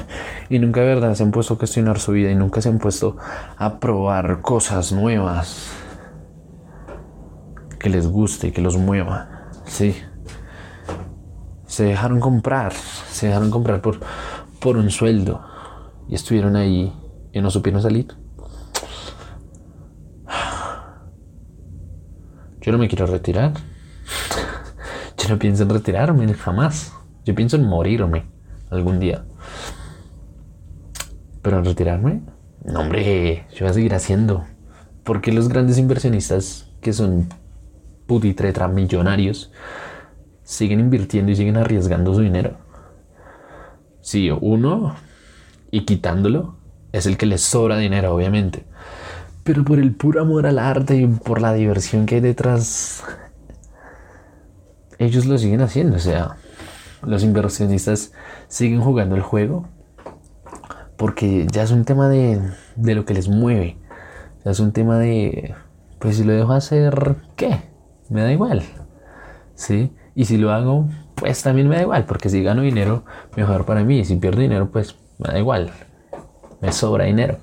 y 0.49 0.59
nunca 0.59 0.81
de 0.81 0.87
verdad 0.87 1.13
se 1.13 1.23
han 1.23 1.31
puesto 1.31 1.55
a 1.55 1.57
cuestionar 1.57 1.99
su 1.99 2.13
vida 2.13 2.31
y 2.31 2.35
nunca 2.35 2.61
se 2.61 2.69
han 2.69 2.79
puesto 2.79 3.17
a 3.57 3.79
probar 3.79 4.41
cosas 4.41 4.91
nuevas 4.91 5.71
que 7.79 7.89
les 7.89 8.07
guste 8.07 8.47
y 8.47 8.51
que 8.51 8.61
los 8.61 8.77
mueva. 8.77 9.49
Sí. 9.65 9.95
Se 11.73 11.85
dejaron 11.85 12.19
comprar, 12.19 12.71
se 12.71 13.25
dejaron 13.25 13.49
comprar 13.49 13.81
por, 13.81 13.99
por 14.59 14.77
un 14.77 14.91
sueldo 14.91 15.43
y 16.07 16.13
estuvieron 16.13 16.55
ahí 16.55 16.93
y 17.31 17.41
no 17.41 17.49
supieron 17.49 17.81
salir. 17.81 18.13
Yo 22.61 22.71
no 22.71 22.77
me 22.77 22.87
quiero 22.87 23.07
retirar. 23.07 23.53
Yo 25.17 25.29
no 25.29 25.39
pienso 25.39 25.63
en 25.63 25.69
retirarme 25.69 26.31
jamás. 26.35 26.93
Yo 27.25 27.33
pienso 27.33 27.55
en 27.55 27.65
morirme 27.65 28.27
algún 28.69 28.99
día. 28.99 29.25
Pero 31.41 31.57
en 31.57 31.65
retirarme, 31.65 32.21
no 32.65 32.81
hombre, 32.81 33.47
yo 33.51 33.61
voy 33.61 33.71
a 33.71 33.73
seguir 33.73 33.95
haciendo. 33.95 34.45
Porque 35.03 35.31
los 35.31 35.49
grandes 35.49 35.79
inversionistas 35.79 36.69
que 36.81 36.93
son 36.93 37.29
putitretra 38.05 38.67
millonarios 38.67 39.51
siguen 40.43 40.79
invirtiendo 40.79 41.31
y 41.31 41.35
siguen 41.35 41.57
arriesgando 41.57 42.13
su 42.13 42.21
dinero? 42.21 42.57
Sí, 44.01 44.29
uno 44.29 44.95
y 45.71 45.85
quitándolo 45.85 46.57
es 46.91 47.05
el 47.05 47.17
que 47.17 47.25
les 47.25 47.41
sobra 47.41 47.77
dinero, 47.77 48.13
obviamente 48.13 48.65
pero 49.43 49.63
por 49.63 49.79
el 49.79 49.93
puro 49.93 50.21
amor 50.21 50.45
al 50.47 50.57
arte 50.57 50.95
y 50.95 51.05
por 51.05 51.41
la 51.41 51.53
diversión 51.53 52.05
que 52.05 52.15
hay 52.15 52.21
detrás, 52.21 53.03
ellos 54.99 55.25
lo 55.25 55.37
siguen 55.37 55.61
haciendo. 55.61 55.97
O 55.97 55.99
sea, 55.99 56.37
los 57.01 57.23
inversionistas 57.23 58.13
siguen 58.47 58.81
jugando 58.81 59.15
el 59.15 59.21
juego 59.21 59.67
porque 60.97 61.45
ya 61.51 61.63
es 61.63 61.71
un 61.71 61.83
tema 61.83 62.07
de, 62.07 62.41
de 62.75 62.95
lo 62.95 63.05
que 63.05 63.13
les 63.13 63.27
mueve. 63.27 63.77
Ya 64.45 64.51
es 64.51 64.59
un 64.59 64.71
tema 64.71 64.97
de, 64.97 65.55
pues 65.99 66.17
si 66.17 66.23
lo 66.23 66.33
dejo 66.33 66.53
hacer, 66.53 67.17
¿qué? 67.35 67.61
Me 68.09 68.21
da 68.21 68.31
igual. 68.31 68.63
¿Sí? 69.55 69.93
Y 70.15 70.25
si 70.25 70.37
lo 70.37 70.51
hago, 70.51 70.87
pues 71.15 71.41
también 71.41 71.67
me 71.67 71.75
da 71.75 71.81
igual, 71.81 72.05
porque 72.05 72.29
si 72.29 72.43
gano 72.43 72.61
dinero, 72.61 73.03
mejor 73.35 73.65
para 73.65 73.83
mí. 73.83 73.99
Y 73.99 74.05
si 74.05 74.15
pierdo 74.15 74.41
dinero, 74.41 74.69
pues 74.71 74.95
me 75.17 75.33
da 75.33 75.39
igual. 75.39 75.71
Me 76.61 76.71
sobra 76.71 77.05
dinero. 77.05 77.37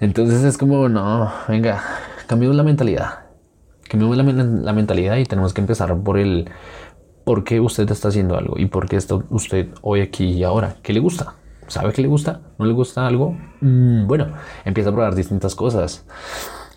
Entonces 0.00 0.42
es 0.44 0.58
como, 0.58 0.88
no, 0.88 1.32
venga, 1.48 1.82
cambiamos 2.26 2.56
la 2.56 2.62
mentalidad. 2.62 3.26
Cambiamos 3.88 4.16
la, 4.16 4.72
mentalidad 4.72 5.16
y 5.16 5.24
tenemos 5.24 5.54
que 5.54 5.60
empezar 5.60 5.96
por 6.02 6.18
el 6.18 6.50
por 7.24 7.44
qué 7.44 7.60
usted 7.60 7.90
está 7.90 8.08
haciendo 8.08 8.36
algo 8.36 8.54
y 8.56 8.66
por 8.66 8.88
qué 8.88 8.96
está 8.96 9.16
usted 9.30 9.68
hoy 9.82 10.00
aquí 10.00 10.24
y 10.24 10.44
ahora. 10.44 10.76
¿Qué 10.82 10.92
le 10.92 11.00
gusta? 11.00 11.34
¿Sabe 11.68 11.92
qué 11.92 12.02
le 12.02 12.08
gusta? 12.08 12.40
¿No 12.58 12.66
le 12.66 12.72
gusta 12.72 13.06
algo? 13.06 13.36
Mm, 13.60 14.06
bueno, 14.06 14.28
empieza 14.64 14.90
a 14.90 14.92
probar 14.92 15.14
distintas 15.14 15.54
cosas. 15.54 16.04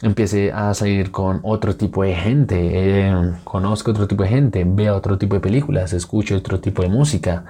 Empiece 0.02 0.52
a 0.52 0.74
salir 0.74 1.12
con 1.12 1.42
otro 1.44 1.76
tipo 1.76 2.04
de 2.04 2.16
gente, 2.16 2.56
eh, 2.58 3.34
conozca 3.44 3.92
otro 3.92 4.08
tipo 4.08 4.24
de 4.24 4.30
gente, 4.30 4.64
vea 4.66 4.96
otro 4.96 5.18
tipo 5.18 5.36
de 5.36 5.42
películas, 5.42 5.92
escuche 5.92 6.36
otro 6.36 6.62
tipo 6.62 6.82
de 6.82 6.90
música, 6.90 7.44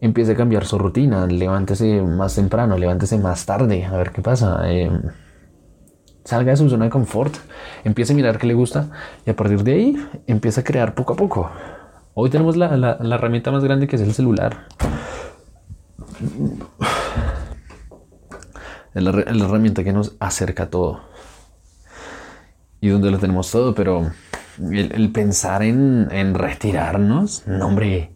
empiece 0.00 0.32
a 0.32 0.36
cambiar 0.36 0.64
su 0.64 0.76
rutina, 0.76 1.26
levántese 1.26 2.02
más 2.02 2.34
temprano, 2.34 2.76
levántese 2.76 3.16
más 3.18 3.46
tarde, 3.46 3.84
a 3.84 3.96
ver 3.96 4.10
qué 4.10 4.22
pasa. 4.22 4.68
Em, 4.68 5.02
salga 6.24 6.50
de 6.50 6.56
su 6.56 6.68
zona 6.68 6.86
de 6.86 6.90
confort, 6.90 7.36
empiece 7.84 8.12
a 8.12 8.16
mirar 8.16 8.38
qué 8.38 8.48
le 8.48 8.54
gusta 8.54 8.90
y 9.24 9.30
a 9.30 9.36
partir 9.36 9.62
de 9.62 9.72
ahí 9.72 9.96
empieza 10.26 10.62
a 10.62 10.64
crear 10.64 10.94
poco 10.94 11.12
a 11.12 11.16
poco. 11.16 11.50
Hoy 12.14 12.28
tenemos 12.28 12.56
la, 12.56 12.76
la 12.76 13.14
herramienta 13.14 13.52
más 13.52 13.62
grande 13.62 13.86
que 13.86 13.94
es 13.94 14.02
el 14.02 14.12
celular. 14.14 14.66
Es 18.94 19.02
la, 19.02 19.10
herramienta 19.10 19.84
que 19.84 19.92
nos 19.92 20.16
acerca 20.18 20.64
a 20.64 20.70
todo. 20.70 21.00
Y 22.80 22.88
donde 22.88 23.10
lo 23.10 23.18
tenemos 23.18 23.50
todo, 23.50 23.74
pero 23.74 24.10
el, 24.70 25.10
pensar 25.12 25.62
en, 25.62 26.08
en 26.10 26.34
retirarnos, 26.34 27.44
no 27.46 27.66
hombre. 27.66 28.10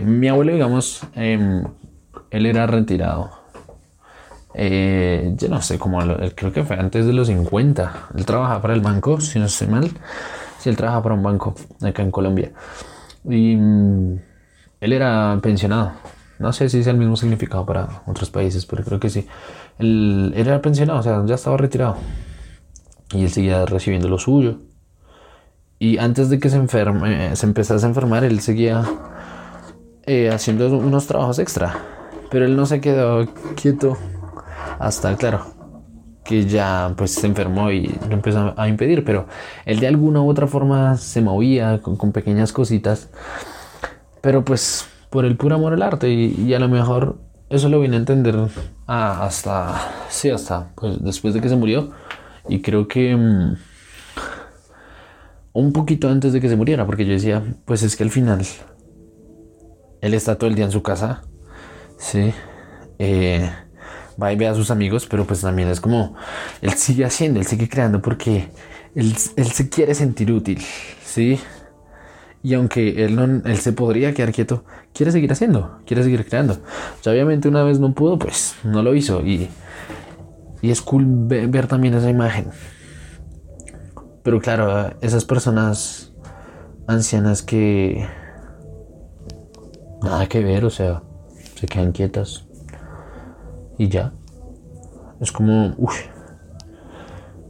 mi 0.00 0.28
abuelo, 0.28 0.52
digamos, 0.52 1.02
em, 1.14 1.64
él 2.30 2.46
era 2.46 2.66
retirado. 2.66 3.30
Eh, 4.54 5.34
yo 5.36 5.48
no 5.48 5.62
sé 5.62 5.78
cómo, 5.78 6.00
creo 6.34 6.52
que 6.52 6.64
fue 6.64 6.76
antes 6.76 7.06
de 7.06 7.12
los 7.12 7.28
50. 7.28 8.08
Él 8.16 8.26
trabajaba 8.26 8.62
para 8.62 8.74
el 8.74 8.80
banco, 8.80 9.20
si 9.20 9.38
no 9.38 9.46
estoy 9.46 9.68
mal. 9.68 9.90
Sí, 10.58 10.68
él 10.68 10.76
trabaja 10.76 11.02
para 11.02 11.14
un 11.14 11.22
banco 11.22 11.54
acá 11.82 12.02
en 12.02 12.10
Colombia. 12.10 12.50
Y 13.24 13.56
mm, 13.56 14.18
él 14.80 14.92
era 14.92 15.38
pensionado. 15.42 15.92
No 16.38 16.52
sé 16.52 16.68
si 16.68 16.78
es 16.78 16.86
el 16.86 16.96
mismo 16.96 17.16
significado 17.16 17.66
para 17.66 18.02
otros 18.06 18.30
países, 18.30 18.64
pero 18.66 18.84
creo 18.84 19.00
que 19.00 19.10
sí. 19.10 19.26
Él, 19.78 20.32
era 20.36 20.60
pensionado, 20.62 21.00
o 21.00 21.02
sea, 21.02 21.24
ya 21.26 21.34
estaba 21.34 21.56
retirado. 21.56 21.96
Y 23.12 23.24
él 23.24 23.30
seguía 23.30 23.66
recibiendo 23.66 24.08
lo 24.08 24.18
suyo. 24.18 24.60
Y 25.78 25.98
antes 25.98 26.28
de 26.28 26.38
que 26.38 26.50
se 26.50 26.56
enferme, 26.56 27.34
se 27.36 27.46
empezase 27.46 27.84
a 27.86 27.88
enfermar, 27.88 28.24
él 28.24 28.40
seguía 28.40 28.84
eh, 30.06 30.30
haciendo 30.30 30.68
unos 30.76 31.06
trabajos 31.06 31.38
extra. 31.38 31.74
Pero 32.30 32.44
él 32.44 32.56
no 32.56 32.66
se 32.66 32.80
quedó 32.80 33.26
quieto 33.54 33.96
hasta, 34.78 35.16
claro, 35.16 35.46
que 36.24 36.44
ya 36.44 36.92
pues 36.96 37.12
se 37.14 37.26
enfermó 37.26 37.70
y 37.70 37.86
lo 38.08 38.14
empezó 38.14 38.54
a 38.56 38.68
impedir. 38.68 39.04
Pero 39.04 39.26
él 39.64 39.80
de 39.80 39.86
alguna 39.86 40.20
u 40.20 40.28
otra 40.28 40.46
forma 40.46 40.96
se 40.96 41.20
movía 41.20 41.80
con, 41.80 42.12
pequeñas 42.12 42.52
cositas. 42.52 43.08
Pero 44.20 44.44
pues 44.44 44.86
por 45.10 45.24
el 45.24 45.36
puro 45.36 45.54
amor 45.54 45.72
al 45.72 45.82
arte 45.82 46.10
y, 46.10 46.52
a 46.54 46.58
lo 46.58 46.68
mejor 46.68 47.18
eso 47.50 47.68
lo 47.68 47.80
vine 47.80 47.96
a 47.96 47.98
entender 48.00 48.36
hasta, 48.86 49.80
sí, 50.08 50.30
hasta 50.30 50.72
pues 50.74 51.02
después 51.02 51.34
de 51.34 51.40
que 51.40 51.48
se 51.48 51.56
murió. 51.56 51.90
Y 52.48 52.60
creo 52.60 52.88
que... 52.88 53.16
Mm, 53.16 53.56
un 55.58 55.72
poquito 55.72 56.08
antes 56.08 56.32
de 56.32 56.40
que 56.40 56.48
se 56.48 56.54
muriera, 56.54 56.86
porque 56.86 57.04
yo 57.04 57.12
decía, 57.12 57.42
pues 57.64 57.82
es 57.82 57.96
que 57.96 58.04
al 58.04 58.10
final 58.10 58.46
él 60.00 60.14
está 60.14 60.36
todo 60.36 60.48
el 60.48 60.54
día 60.54 60.64
en 60.64 60.70
su 60.70 60.82
casa, 60.82 61.22
sí, 61.98 62.32
eh, 63.00 63.50
va 64.22 64.32
y 64.32 64.36
ve 64.36 64.46
a 64.46 64.54
sus 64.54 64.70
amigos, 64.70 65.06
pero 65.10 65.24
pues 65.24 65.40
también 65.40 65.68
es 65.68 65.80
como, 65.80 66.14
él 66.62 66.72
sigue 66.74 67.04
haciendo, 67.04 67.40
él 67.40 67.46
sigue 67.46 67.68
creando 67.68 68.00
porque 68.00 68.50
él, 68.94 69.16
se 69.16 69.68
quiere 69.68 69.96
sentir 69.96 70.30
útil, 70.30 70.62
sí, 71.04 71.40
Y 72.42 72.54
aunque 72.54 73.04
él, 73.04 73.16
no, 73.16 73.24
él 73.24 73.56
se 73.58 73.72
podría 73.72 74.14
quedar 74.14 74.32
quieto, 74.32 74.64
quiere 74.92 75.10
seguir 75.10 75.32
haciendo, 75.32 75.78
quiere 75.86 76.04
seguir 76.04 76.24
creando. 76.26 76.58
Ya 77.02 77.12
obviamente 77.12 77.48
una 77.48 77.64
vez 77.64 77.80
no 77.80 77.92
pudo, 77.94 78.18
pues 78.18 78.54
no 78.64 78.82
lo 78.82 78.94
hizo. 78.94 79.22
Y, 79.26 79.48
y 80.62 80.70
es 80.70 80.80
cool 80.80 81.04
ver, 81.06 81.66
también 81.66 81.94
esa 81.94 82.10
imagen. 82.10 82.46
Pero 84.22 84.40
claro, 84.40 84.94
esas 85.00 85.24
personas 85.24 86.12
ancianas 86.86 87.42
que... 87.42 88.06
Nada 90.02 90.28
que 90.28 90.44
ver, 90.44 90.64
o 90.64 90.70
sea, 90.70 91.02
se 91.56 91.66
quedan 91.66 91.90
quietas. 91.90 92.46
Y 93.78 93.88
ya. 93.88 94.12
Es 95.20 95.32
como... 95.32 95.74
Uff. 95.76 96.06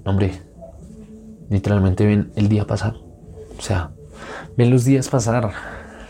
Hombre. 0.06 0.40
Literalmente 1.50 2.06
ven 2.06 2.32
el 2.36 2.48
día 2.48 2.66
pasar. 2.66 2.94
O 3.58 3.60
sea, 3.60 3.92
ven 4.58 4.70
los 4.70 4.84
días 4.84 5.08
pasar, 5.08 5.52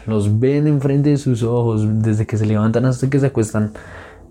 los 0.07 0.41
ven 0.41 0.67
enfrente 0.67 1.11
de 1.11 1.19
sus 1.19 1.43
ojos, 1.43 1.83
desde 2.03 2.27
que 2.27 2.39
se 2.39 2.47
levantan 2.47 2.87
hasta 2.87 3.11
que 3.11 3.21
se 3.21 3.27
acuestan, 3.27 3.75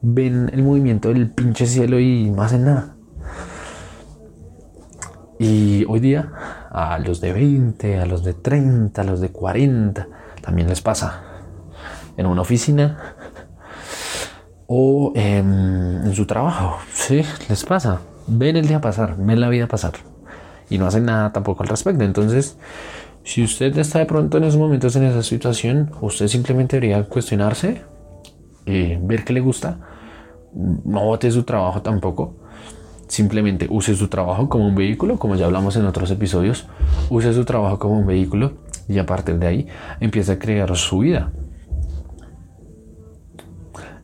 ven 0.02 0.50
el 0.52 0.64
movimiento 0.64 1.10
del 1.10 1.30
pinche 1.30 1.68
cielo 1.68 2.00
y 2.00 2.32
no 2.32 2.42
hacen 2.42 2.66
nada. 2.66 2.96
Y 5.38 5.86
hoy 5.88 6.00
día, 6.00 6.32
a 6.72 6.98
los 6.98 7.22
de 7.22 7.32
20, 7.32 8.00
a 8.00 8.08
los 8.08 8.24
de 8.24 8.34
30, 8.34 9.00
a 9.00 9.06
los 9.06 9.22
de 9.22 9.30
40, 9.30 10.08
también 10.42 10.68
les 10.68 10.82
pasa. 10.82 11.22
En 12.18 12.26
una 12.26 12.42
oficina 12.42 13.14
o 14.66 15.14
en, 15.16 16.12
su 16.16 16.26
trabajo, 16.26 16.80
sí, 16.92 17.22
les 17.50 17.64
pasa. 17.66 18.02
Ven 18.26 18.58
el 18.58 18.68
día 18.68 18.82
pasar, 18.82 19.16
ven 19.16 19.40
la 19.40 19.50
vida 19.50 19.68
pasar 19.68 19.94
y 20.72 20.80
no 20.80 20.88
hacen 20.88 21.06
nada 21.06 21.32
tampoco 21.32 21.62
al 21.62 21.70
respecto. 21.70 22.04
Entonces, 22.04 22.58
si 23.28 23.44
usted 23.44 23.78
está 23.78 24.00
de 24.00 24.06
pronto 24.06 24.38
en 24.38 24.46
esos 24.46 24.58
momentos 24.58 24.96
en 24.96 25.04
esa 25.04 25.22
situación, 25.22 25.92
usted 26.00 26.30
simplemente 26.30 26.78
debería 26.78 27.04
cuestionarse, 27.04 27.82
eh, 28.66 28.98
ver 29.04 29.26
qué 29.26 29.34
le 29.34 29.42
gusta, 29.42 29.80
no 30.54 31.04
bote 31.04 31.30
su 31.30 31.44
trabajo 31.44 31.82
tampoco. 31.82 32.38
Simplemente 33.10 33.68
use 33.70 33.96
su 33.96 34.08
trabajo 34.08 34.48
como 34.48 34.66
un 34.66 34.76
vehículo, 34.76 35.20
como 35.20 35.36
ya 35.36 35.46
hablamos 35.46 35.76
en 35.76 35.86
otros 35.86 36.10
episodios. 36.10 36.70
Use 37.10 37.34
su 37.34 37.44
trabajo 37.44 37.78
como 37.80 38.00
un 38.00 38.08
vehículo 38.08 38.60
y 38.88 38.98
a 38.98 39.06
partir 39.06 39.38
de 39.38 39.48
ahí 39.48 39.68
empieza 40.00 40.34
a 40.34 40.40
crear 40.40 40.74
su 40.78 41.00
vida. 41.00 41.34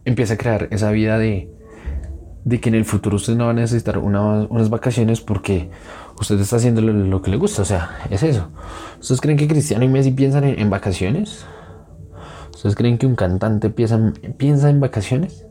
Empieza 0.03 0.33
a 0.33 0.37
crear 0.37 0.67
esa 0.69 0.91
vida 0.91 1.17
de, 1.17 1.49
de 2.43 2.59
que 2.59 2.67
en 2.67 2.75
el 2.75 2.83
futuro 2.83 3.15
usted 3.15 3.37
no 3.37 3.45
va 3.45 3.51
a 3.51 3.53
necesitar 3.53 3.99
unas 3.99 4.69
vacaciones 4.69 5.21
porque 5.21 5.69
usted 6.23 6.39
está 6.39 6.55
haciendo 6.55 6.81
lo, 6.81 7.21
que 7.21 7.29
le 7.31 7.37
gusta. 7.37 7.61
O 7.61 7.65
sea, 7.65 7.99
es 8.09 8.23
eso. 8.23 8.47
¿Ustedes 8.99 9.21
creen 9.21 9.37
que 9.37 9.47
Cristiano 9.47 9.85
y 9.85 9.87
Messi 9.87 10.11
piensan 10.11 10.43
en, 10.45 10.69
vacaciones? 10.69 11.45
¿Ustedes 12.53 12.75
creen 12.75 12.97
que 12.97 13.05
un 13.05 13.15
cantante 13.15 13.69
piensa, 13.69 13.99
piensa 14.37 14.69
en 14.69 14.79
vacaciones? 14.79 15.45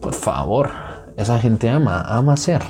Por 0.00 0.14
favor, 0.14 0.70
esa 1.16 1.38
gente 1.38 1.68
ama, 1.68 2.00
ama 2.02 2.34
hacer. 2.34 2.62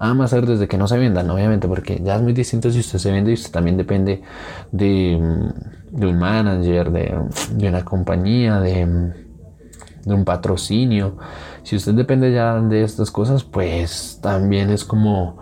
Ama 0.00 0.24
hacer 0.24 0.46
desde 0.46 0.68
que 0.68 0.78
no 0.78 0.86
se 0.86 0.98
vendan, 0.98 1.28
obviamente, 1.30 1.66
porque 1.66 2.00
ya 2.04 2.16
es 2.16 2.22
muy 2.22 2.32
distinto 2.32 2.70
si 2.70 2.80
usted 2.80 2.98
se 2.98 3.10
vende 3.10 3.30
y 3.30 3.34
usted 3.34 3.50
también 3.50 3.76
depende 3.76 4.22
de, 4.70 5.16
un 5.92 6.18
manager, 6.18 6.90
de, 6.90 7.18
de 7.52 7.68
una 7.68 7.84
compañía, 7.84 8.60
de, 8.60 9.12
de 10.04 10.14
un 10.14 10.24
patrocinio. 10.24 11.16
Si 11.62 11.76
usted 11.76 11.94
depende 11.94 12.32
ya 12.32 12.60
de 12.60 12.82
estas 12.82 13.10
cosas, 13.10 13.44
pues 13.44 14.18
también 14.22 14.70
es 14.70 14.84
como 14.84 15.38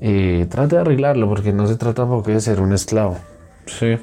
eh, 0.00 0.46
trate 0.48 0.76
de 0.76 0.82
arreglarlo, 0.82 1.28
porque 1.28 1.52
no 1.52 1.66
se 1.66 1.76
trata 1.76 2.04
de 2.04 2.40
ser 2.40 2.60
un 2.60 2.72
esclavo. 2.72 3.18
Sí. 3.66 3.98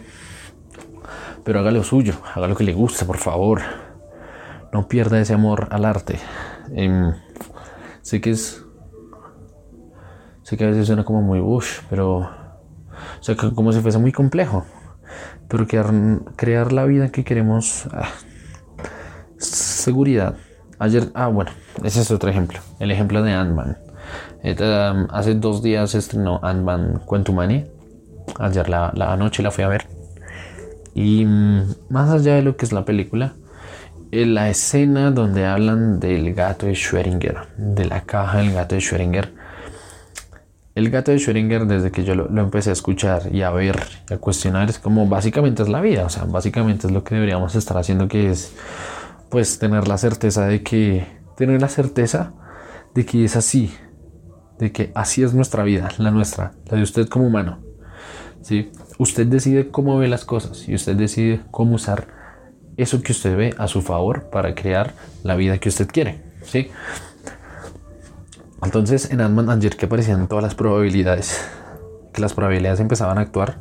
Pero 1.43 1.59
haga 1.59 1.71
lo 1.71 1.83
suyo, 1.83 2.15
haga 2.33 2.47
lo 2.47 2.55
que 2.55 2.63
le 2.63 2.73
gusta, 2.73 3.05
por 3.05 3.17
favor. 3.17 3.61
No 4.73 4.87
pierda 4.87 5.19
ese 5.19 5.33
amor 5.33 5.67
al 5.71 5.85
arte. 5.85 6.19
Em, 6.71 7.13
sé 8.01 8.19
que 8.19 8.31
es. 8.31 8.63
Sé 10.43 10.57
que 10.57 10.65
a 10.65 10.67
veces 10.67 10.87
suena 10.87 11.05
como 11.05 11.21
muy 11.21 11.39
bush, 11.39 11.79
pero. 11.89 12.17
O 12.17 13.23
sea, 13.23 13.35
como 13.35 13.71
si 13.71 13.79
fuese 13.79 13.97
muy 13.97 14.11
complejo. 14.11 14.65
Pero 15.47 15.67
crear, 15.67 15.93
crear 16.35 16.71
la 16.71 16.85
vida 16.85 17.09
que 17.09 17.23
queremos. 17.23 17.87
Ah, 17.91 18.09
seguridad. 19.37 20.35
Ayer, 20.79 21.09
ah, 21.13 21.27
bueno, 21.27 21.51
ese 21.83 22.01
es 22.01 22.11
otro 22.11 22.29
ejemplo. 22.29 22.59
El 22.79 22.91
ejemplo 22.91 23.23
de 23.23 23.31
Ant-Man. 23.31 23.77
Um, 24.43 25.07
hace 25.09 25.33
dos 25.35 25.63
días 25.63 25.95
estrenó 25.95 26.39
Ant-Man 26.43 27.01
Quantumania. 27.05 27.65
Ayer 28.39 28.69
la, 28.69 28.91
la, 28.95 29.17
noche 29.17 29.41
la 29.41 29.51
fui 29.51 29.63
a 29.63 29.67
ver. 29.67 29.87
Y 30.93 31.25
mm, 31.25 31.75
más 31.89 32.09
allá 32.09 32.35
de 32.35 32.41
lo 32.43 32.55
que 32.55 32.65
es 32.65 32.71
la 32.71 32.85
película, 32.85 33.33
en 34.11 34.33
la 34.35 34.49
escena 34.49 35.11
donde 35.11 35.45
hablan 35.45 35.99
del 35.99 36.33
gato 36.33 36.67
de 36.67 36.73
Schrödinger, 36.73 37.47
de 37.57 37.85
la 37.85 38.01
caja 38.01 38.37
del 38.37 38.53
gato 38.53 38.75
de 38.75 38.81
Schrödinger. 38.81 39.29
El 40.75 40.89
gato 40.89 41.11
de 41.11 41.17
Schrödinger, 41.17 41.65
desde 41.65 41.91
que 41.91 42.03
yo 42.03 42.13
lo, 42.13 42.27
lo, 42.27 42.41
empecé 42.41 42.69
a 42.69 42.73
escuchar 42.73 43.33
y 43.33 43.41
a 43.41 43.49
ver 43.49 43.81
y 44.09 44.13
a 44.13 44.17
cuestionar, 44.17 44.69
es 44.69 44.77
como 44.77 45.07
básicamente 45.07 45.63
es 45.63 45.69
la 45.69 45.81
vida. 45.81 46.05
O 46.05 46.09
sea, 46.09 46.25
básicamente 46.25 46.87
es 46.87 46.93
lo 46.93 47.03
que 47.03 47.15
deberíamos 47.15 47.55
estar 47.55 47.77
haciendo, 47.77 48.07
que 48.07 48.29
es 48.29 48.53
pues 49.29 49.57
tener 49.57 49.87
la 49.87 49.97
certeza 49.97 50.45
de 50.45 50.61
que, 50.61 51.07
tener 51.35 51.61
la 51.61 51.69
certeza 51.69 52.33
de 52.93 53.05
que 53.05 53.25
es 53.25 53.35
así, 53.35 53.73
de 54.59 54.71
que 54.71 54.91
así 54.95 55.23
es 55.23 55.33
nuestra 55.33 55.63
vida, 55.63 55.89
la 55.97 56.11
nuestra, 56.11 56.53
la 56.65 56.77
de 56.77 56.83
usted 56.83 57.07
como 57.07 57.27
humano. 57.27 57.59
¿sí? 58.41 58.71
Usted 58.97 59.27
decide 59.27 59.69
cómo 59.69 59.97
ve 59.97 60.07
las 60.07 60.25
cosas 60.25 60.67
y 60.67 60.75
usted 60.75 60.95
decide 60.95 61.41
cómo 61.51 61.75
usar 61.75 62.07
eso 62.77 63.01
que 63.01 63.11
usted 63.11 63.35
ve 63.35 63.55
a 63.57 63.67
su 63.67 63.81
favor 63.81 64.29
para 64.29 64.55
crear 64.55 64.93
la 65.23 65.35
vida 65.35 65.57
que 65.57 65.69
usted 65.69 65.87
quiere. 65.87 66.21
¿sí? 66.43 66.69
Entonces 68.63 69.11
en 69.11 69.21
Ant-Man 69.21 69.59
que 69.59 69.85
aparecían 69.85 70.27
todas 70.27 70.43
las 70.43 70.55
probabilidades, 70.55 71.45
que 72.13 72.21
las 72.21 72.33
probabilidades 72.33 72.79
empezaban 72.79 73.17
a 73.17 73.21
actuar 73.21 73.59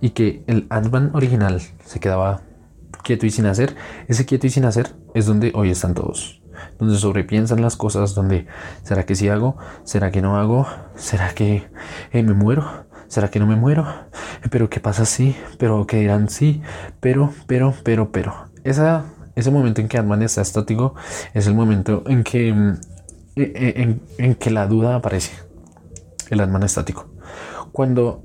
y 0.00 0.10
que 0.10 0.42
el 0.46 0.66
Ant-Man 0.70 1.10
original 1.14 1.60
se 1.84 2.00
quedaba 2.00 2.42
quieto 3.02 3.26
y 3.26 3.30
sin 3.30 3.46
hacer, 3.46 3.74
ese 4.06 4.26
quieto 4.26 4.46
y 4.46 4.50
sin 4.50 4.64
hacer 4.64 4.94
es 5.14 5.26
donde 5.26 5.52
hoy 5.54 5.70
están 5.70 5.94
todos. 5.94 6.42
Donde 6.78 6.96
sobrepiensan 6.96 7.60
las 7.60 7.76
cosas, 7.76 8.14
donde 8.14 8.46
¿será 8.82 9.04
que 9.04 9.14
sí 9.14 9.28
hago? 9.28 9.56
¿Será 9.84 10.10
que 10.10 10.22
no 10.22 10.36
hago? 10.38 10.66
¿Será 10.94 11.34
que 11.34 11.68
eh, 12.12 12.22
me 12.22 12.34
muero? 12.34 12.86
¿Será 13.08 13.30
que 13.30 13.40
no 13.40 13.46
me 13.46 13.56
muero? 13.56 13.86
¿Pero 14.50 14.68
qué 14.68 14.80
pasa 14.80 15.04
si? 15.04 15.36
¿Pero 15.58 15.86
qué 15.86 15.98
dirán 15.98 16.28
sí? 16.28 16.62
Pero, 17.00 17.32
pero, 17.46 17.74
pero, 17.82 18.12
pero. 18.12 18.34
Esa, 18.64 19.04
ese 19.34 19.50
momento 19.50 19.80
en 19.80 19.88
que 19.88 19.98
ant 19.98 20.22
está 20.22 20.42
estático 20.42 20.94
es 21.34 21.46
el 21.46 21.54
momento 21.54 22.04
en 22.06 22.22
que, 22.22 22.52
mm, 22.52 22.72
e, 23.36 23.42
e, 23.42 23.82
en, 23.82 24.02
en 24.18 24.34
que 24.34 24.50
la 24.50 24.66
duda 24.66 24.94
aparece. 24.96 25.32
El 26.30 26.40
ant 26.40 26.62
estático. 26.62 27.06
Cuando 27.72 28.22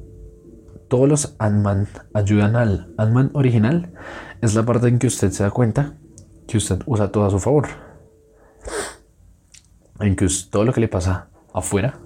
todos 0.93 1.09
los 1.09 1.35
Ant-Man 1.39 1.87
ayudan 2.13 2.55
al 2.55 2.93
Ant-Man 2.97 3.31
original, 3.33 3.93
es 4.41 4.53
la 4.53 4.63
parte 4.63 4.89
en 4.89 4.99
que 4.99 5.07
usted 5.07 5.31
se 5.31 5.41
da 5.41 5.49
cuenta 5.49 5.95
que 6.47 6.57
usted 6.57 6.81
usa 6.85 7.11
todo 7.11 7.25
a 7.25 7.31
su 7.31 7.39
favor. 7.39 7.67
En 9.99 10.15
que 10.15 10.27
todo 10.49 10.65
lo 10.65 10.73
que 10.73 10.82
le 10.82 10.88
pasa 10.88 11.27
afuera, 11.53 11.99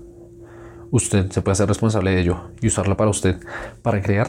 usted 0.91 1.31
se 1.31 1.41
puede 1.41 1.53
hacer 1.53 1.67
responsable 1.67 2.11
de 2.11 2.21
ello 2.21 2.51
y 2.61 2.67
usarla 2.67 2.97
para 2.97 3.09
usted, 3.09 3.39
para 3.81 4.01
crear. 4.01 4.27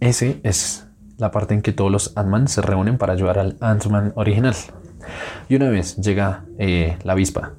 Ese 0.00 0.40
es 0.42 0.86
la 1.18 1.30
parte 1.30 1.54
en 1.54 1.62
que 1.62 1.72
todos 1.72 1.90
los 1.90 2.16
Ant-Man 2.16 2.48
se 2.48 2.62
reúnen 2.62 2.98
para 2.98 3.12
ayudar 3.12 3.38
al 3.38 3.56
Ant-Man 3.60 4.12
original. 4.16 4.54
Y 5.48 5.56
una 5.56 5.70
vez 5.70 5.96
llega 5.96 6.44
eh, 6.58 6.98
la 7.04 7.12
avispa 7.12 7.52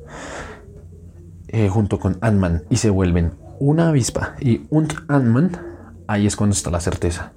eh, 1.47 1.69
junto 1.69 1.99
con 1.99 2.17
Ant-Man 2.21 2.63
y 2.69 2.77
se 2.77 2.89
vuelven 2.89 3.33
una 3.59 3.89
avispa 3.89 4.35
y 4.41 4.65
un 4.69 4.87
Ant-Man, 5.07 5.51
ahí 6.07 6.27
es 6.27 6.35
cuando 6.35 6.53
está 6.53 6.69
la 6.69 6.81
certeza 6.81 7.33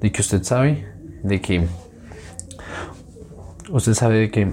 de 0.00 0.10
que 0.10 0.20
usted 0.20 0.42
sabe 0.42 0.88
de 1.22 1.40
que 1.40 1.68
usted 3.70 3.94
sabe 3.94 4.16
de 4.16 4.30
que 4.30 4.52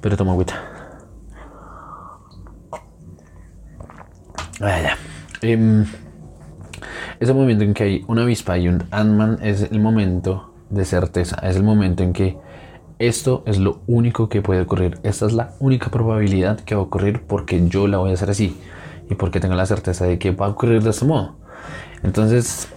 pero 0.00 0.16
toma 0.16 0.32
agüita 0.32 0.54
ah, 4.60 4.94
em, 5.42 5.84
ese 7.20 7.32
momento 7.32 7.64
en 7.64 7.74
que 7.74 7.82
hay 7.82 8.04
una 8.08 8.22
avispa 8.22 8.58
y 8.58 8.68
un 8.68 8.84
Ant-Man 8.90 9.38
es 9.42 9.62
el 9.62 9.80
momento 9.80 10.54
de 10.70 10.84
certeza 10.84 11.36
es 11.42 11.56
el 11.56 11.62
momento 11.62 12.02
en 12.02 12.12
que 12.12 12.38
esto 12.98 13.42
es 13.46 13.58
lo 13.58 13.80
único 13.86 14.28
que 14.28 14.42
puede 14.42 14.62
ocurrir 14.62 14.98
esta 15.02 15.26
es 15.26 15.32
la 15.32 15.54
única 15.60 15.90
probabilidad 15.90 16.60
que 16.60 16.74
va 16.74 16.80
a 16.82 16.84
ocurrir 16.84 17.22
porque 17.22 17.68
yo 17.68 17.86
la 17.86 17.98
voy 17.98 18.10
a 18.10 18.14
hacer 18.14 18.30
así 18.30 18.56
y 19.08 19.14
porque 19.14 19.40
tengo 19.40 19.54
la 19.54 19.66
certeza 19.66 20.04
de 20.04 20.18
que 20.18 20.32
va 20.32 20.46
a 20.46 20.50
ocurrir 20.50 20.82
de 20.82 20.90
este 20.90 21.04
modo 21.04 21.36
entonces 22.02 22.68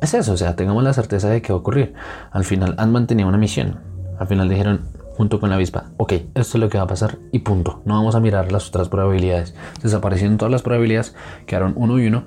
es 0.00 0.14
eso, 0.14 0.32
o 0.32 0.36
sea, 0.36 0.54
tengamos 0.54 0.84
la 0.84 0.92
certeza 0.92 1.28
de 1.28 1.42
que 1.42 1.52
va 1.52 1.58
a 1.58 1.60
ocurrir. 1.60 1.94
Al 2.30 2.44
final, 2.44 2.74
han 2.78 2.92
mantenido 2.92 3.28
una 3.28 3.38
misión. 3.38 3.80
Al 4.18 4.28
final 4.28 4.48
dijeron, 4.48 4.88
junto 5.18 5.40
con 5.40 5.50
la 5.50 5.56
avispa. 5.56 5.90
Ok, 5.96 6.12
esto 6.12 6.28
es 6.38 6.54
lo 6.54 6.68
que 6.68 6.78
va 6.78 6.84
a 6.84 6.86
pasar 6.86 7.18
y 7.32 7.40
punto. 7.40 7.82
No 7.84 7.94
vamos 7.94 8.14
a 8.14 8.20
mirar 8.20 8.52
las 8.52 8.68
otras 8.68 8.88
probabilidades. 8.88 9.52
Desaparecieron 9.82 10.38
todas 10.38 10.52
las 10.52 10.62
probabilidades, 10.62 11.16
quedaron 11.44 11.72
uno 11.74 11.98
y 11.98 12.06
uno 12.06 12.22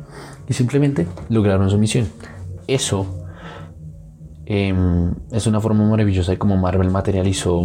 y 0.49 0.53
simplemente 0.53 1.07
lograron 1.29 1.69
su 1.69 1.77
misión. 1.77 2.09
Eso 2.67 3.07
em, 4.45 5.13
es 5.31 5.47
una 5.47 5.61
forma 5.61 5.89
maravillosa 5.89 6.33
de 6.33 6.37
como 6.37 6.57
Marvel 6.57 6.89
materializó 6.89 7.63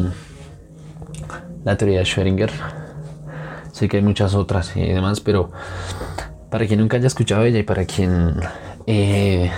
la 1.64 1.76
teoría 1.76 1.98
de 1.98 2.04
Schrödinger. 2.04 2.50
Sé 3.72 3.88
que 3.88 3.96
hay 3.96 4.04
muchas 4.04 4.32
otras 4.36 4.76
y 4.76 4.86
demás, 4.86 5.18
pero 5.18 5.50
para 6.52 6.68
quien 6.68 6.78
nunca 6.78 6.98
haya 6.98 7.08
escuchado 7.08 7.42
ella 7.42 7.58
y 7.58 7.64
para 7.64 7.84
quien 7.84 8.36
eh, 8.86 9.50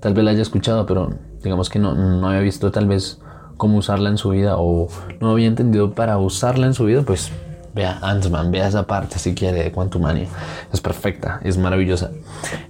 tal 0.00 0.12
vez 0.12 0.24
la 0.24 0.32
haya 0.32 0.42
escuchado, 0.42 0.86
pero 0.86 1.14
digamos 1.44 1.70
que 1.70 1.78
no, 1.78 1.94
no 1.94 2.26
había 2.26 2.40
visto 2.40 2.72
tal 2.72 2.88
vez 2.88 3.20
cómo 3.56 3.78
usarla 3.78 4.10
en 4.10 4.18
su 4.18 4.30
vida 4.30 4.56
o 4.56 4.88
no 5.20 5.30
había 5.30 5.46
entendido 5.46 5.92
para 5.92 6.18
usarla 6.18 6.66
en 6.66 6.74
su 6.74 6.84
vida, 6.84 7.02
pues 7.02 7.30
vea 7.74 7.98
Ant-Man, 8.00 8.50
vea 8.50 8.68
esa 8.68 8.86
parte 8.86 9.18
si 9.18 9.34
quiere 9.34 9.64
de 9.64 9.72
Quantumania. 9.72 10.28
Es 10.72 10.80
perfecta, 10.80 11.40
es 11.44 11.58
maravillosa. 11.58 12.10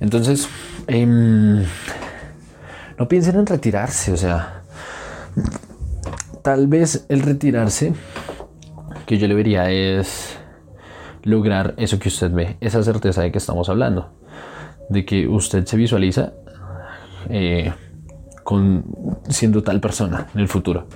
Entonces, 0.01 0.49
em, 0.89 1.65
no 2.99 3.09
piensen 3.09 3.37
en 3.37 3.47
retirarse, 3.47 4.13
o 4.13 4.17
sea, 4.17 4.63
tal 6.43 6.67
vez 6.67 7.07
el 7.09 7.23
retirarse 7.23 7.95
que 9.07 9.19
yo 9.19 9.29
le 9.29 9.35
vería 9.35 9.71
es 9.71 10.37
lograr 11.23 11.75
eso 11.77 11.99
que 11.99 12.09
usted 12.09 12.31
ve, 12.31 12.57
esa 12.61 12.83
certeza 12.83 13.23
de 13.23 13.33
que 13.33 13.39
estamos 13.39 13.69
hablando, 13.69 14.11
de 14.89 15.05
que 15.05 15.29
usted 15.29 15.65
se 15.67 15.77
visualiza 15.77 16.33
eh, 17.29 17.73
con 18.47 18.85
siendo 19.29 19.65
tal 19.65 19.81
persona 19.81 20.29
en 20.33 20.41
el 20.41 20.47
futuro. 20.47 20.87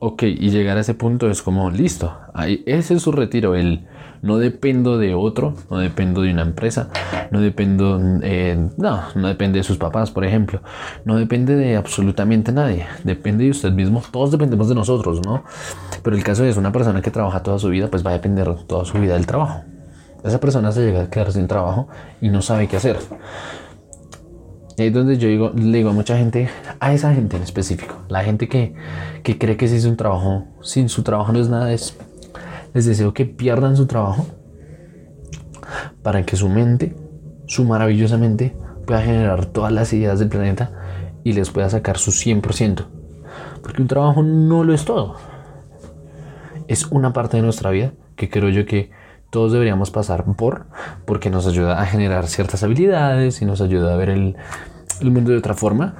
Ok, 0.00 0.22
y 0.22 0.48
llegar 0.48 0.78
a 0.78 0.80
ese 0.80 0.94
punto 0.94 1.28
es 1.28 1.42
como 1.42 1.70
listo. 1.70 2.16
Ahí, 2.32 2.62
ese 2.64 2.94
es 2.94 3.02
su 3.02 3.12
retiro. 3.12 3.54
El 3.54 3.86
no 4.22 4.38
dependo 4.38 4.96
de 4.96 5.14
otro, 5.14 5.52
no 5.70 5.78
dependo 5.78 6.22
de 6.22 6.32
una 6.32 6.40
empresa, 6.40 6.88
no 7.30 7.42
dependo, 7.42 8.00
eh, 8.22 8.70
no, 8.78 9.02
no 9.14 9.28
depende 9.28 9.58
de 9.58 9.64
sus 9.64 9.76
papás, 9.76 10.10
por 10.10 10.24
ejemplo, 10.24 10.62
no 11.04 11.16
depende 11.16 11.56
de 11.56 11.76
absolutamente 11.76 12.52
nadie, 12.52 12.86
depende 13.04 13.44
de 13.44 13.50
usted 13.50 13.70
mismo. 13.72 14.02
Todos 14.10 14.30
dependemos 14.30 14.70
de 14.70 14.74
nosotros, 14.74 15.20
¿no? 15.26 15.44
Pero 16.02 16.16
el 16.16 16.24
caso 16.24 16.42
es 16.46 16.56
una 16.56 16.72
persona 16.72 17.02
que 17.02 17.10
trabaja 17.10 17.42
toda 17.42 17.58
su 17.58 17.68
vida, 17.68 17.88
pues 17.88 18.04
va 18.04 18.10
a 18.10 18.14
depender 18.14 18.48
toda 18.66 18.86
su 18.86 18.98
vida 18.98 19.12
del 19.12 19.26
trabajo. 19.26 19.60
Esa 20.24 20.40
persona 20.40 20.72
se 20.72 20.86
llega 20.86 21.02
a 21.02 21.10
quedar 21.10 21.32
sin 21.32 21.46
trabajo 21.46 21.88
y 22.22 22.30
no 22.30 22.40
sabe 22.40 22.66
qué 22.66 22.78
hacer. 22.78 22.96
Es 24.78 24.92
donde 24.92 25.18
yo 25.18 25.26
digo, 25.26 25.50
le 25.56 25.78
digo 25.78 25.90
a 25.90 25.92
mucha 25.92 26.16
gente, 26.16 26.48
a 26.78 26.92
esa 26.92 27.12
gente 27.12 27.36
en 27.36 27.42
específico, 27.42 27.96
la 28.08 28.22
gente 28.22 28.48
que, 28.48 28.74
que 29.24 29.36
cree 29.36 29.56
que 29.56 29.66
si 29.66 29.74
es 29.74 29.84
un 29.84 29.96
trabajo, 29.96 30.44
sin 30.62 30.88
su 30.88 31.02
trabajo 31.02 31.32
no 31.32 31.40
es 31.40 31.48
nada, 31.48 31.72
es, 31.72 31.96
les 32.74 32.86
deseo 32.86 33.12
que 33.12 33.26
pierdan 33.26 33.76
su 33.76 33.86
trabajo 33.88 34.24
para 36.02 36.24
que 36.24 36.36
su 36.36 36.48
mente, 36.48 36.94
su 37.46 37.64
maravillosa 37.64 38.18
mente, 38.18 38.56
pueda 38.86 39.02
generar 39.02 39.46
todas 39.46 39.72
las 39.72 39.92
ideas 39.92 40.20
del 40.20 40.28
planeta 40.28 40.70
y 41.24 41.32
les 41.32 41.50
pueda 41.50 41.68
sacar 41.68 41.98
su 41.98 42.12
100%. 42.12 42.86
Porque 43.62 43.82
un 43.82 43.88
trabajo 43.88 44.22
no 44.22 44.62
lo 44.62 44.72
es 44.74 44.84
todo. 44.84 45.16
Es 46.68 46.86
una 46.86 47.12
parte 47.12 47.36
de 47.36 47.42
nuestra 47.42 47.70
vida 47.70 47.94
que 48.14 48.30
creo 48.30 48.48
yo 48.48 48.64
que 48.64 48.92
todos 49.30 49.52
deberíamos 49.52 49.90
pasar 49.90 50.24
por, 50.24 50.66
porque 51.04 51.30
nos 51.30 51.46
ayuda 51.46 51.80
a 51.80 51.86
generar 51.86 52.26
ciertas 52.28 52.62
habilidades 52.62 53.42
y 53.42 53.44
nos 53.44 53.60
ayuda 53.60 53.94
a 53.94 53.96
ver 53.96 54.10
el, 54.10 54.36
mundo 55.02 55.30
de 55.30 55.36
otra 55.36 55.54
forma. 55.54 55.96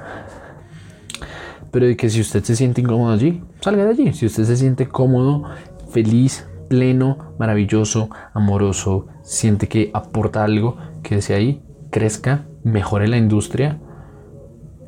Pero 1.71 1.85
de 1.85 1.95
que 1.95 2.09
si 2.09 2.21
usted 2.21 2.43
se 2.43 2.55
siente 2.55 2.81
incómodo 2.81 3.13
allí, 3.13 3.43
salga 3.61 3.85
de 3.85 3.91
allí. 3.91 4.13
Si 4.13 4.25
usted 4.25 4.43
se 4.43 4.57
siente 4.57 4.87
cómodo, 4.87 5.43
feliz, 5.91 6.47
pleno, 6.67 7.35
maravilloso, 7.37 8.09
amoroso, 8.33 9.07
siente 9.21 9.67
que 9.67 9.91
aporta 9.93 10.43
algo, 10.43 10.77
quédese 11.03 11.35
ahí, 11.35 11.61
crezca, 11.91 12.45
mejore 12.63 13.07
la 13.07 13.17
industria 13.17 13.79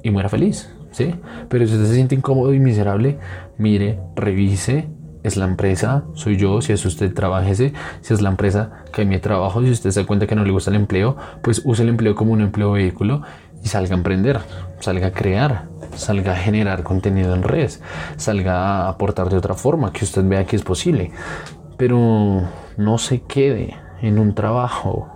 y 0.01 0.09
muera 0.09 0.29
feliz. 0.29 0.73
¿sí? 0.91 1.13
Pero 1.49 1.67
si 1.67 1.73
usted 1.73 1.87
se 1.87 1.95
siente 1.95 2.15
incómodo 2.15 2.53
y 2.55 2.59
miserable, 2.59 3.19
mire, 3.59 3.99
revise 4.15 4.89
es 5.23 5.37
la 5.37 5.45
empresa, 5.45 6.03
soy 6.13 6.37
yo, 6.37 6.61
si 6.61 6.73
es 6.73 6.85
usted, 6.85 7.13
trabajese, 7.13 7.73
si 8.01 8.13
es 8.13 8.21
la 8.21 8.29
empresa, 8.29 8.83
que 8.91 9.05
mi 9.05 9.19
trabajo, 9.19 9.61
si 9.61 9.69
usted 9.69 9.91
se 9.91 10.01
da 10.01 10.07
cuenta 10.07 10.27
que 10.27 10.35
no 10.35 10.43
le 10.43 10.51
gusta 10.51 10.71
el 10.71 10.77
empleo, 10.77 11.15
pues 11.41 11.61
use 11.63 11.83
el 11.83 11.89
empleo 11.89 12.15
como 12.15 12.33
un 12.33 12.41
empleo 12.41 12.71
vehículo 12.71 13.21
y 13.63 13.67
salga 13.67 13.93
a 13.93 13.97
emprender, 13.97 14.39
salga 14.79 15.07
a 15.07 15.11
crear, 15.11 15.67
salga 15.95 16.33
a 16.33 16.35
generar 16.35 16.83
contenido 16.83 17.35
en 17.35 17.43
redes, 17.43 17.81
salga 18.17 18.85
a 18.85 18.89
aportar 18.89 19.29
de 19.29 19.37
otra 19.37 19.53
forma, 19.53 19.93
que 19.93 20.05
usted 20.05 20.23
vea 20.27 20.45
que 20.45 20.55
es 20.55 20.63
posible, 20.63 21.11
pero 21.77 22.43
no 22.77 22.97
se 22.97 23.21
quede 23.21 23.75
en 24.01 24.17
un 24.17 24.33
trabajo 24.33 25.09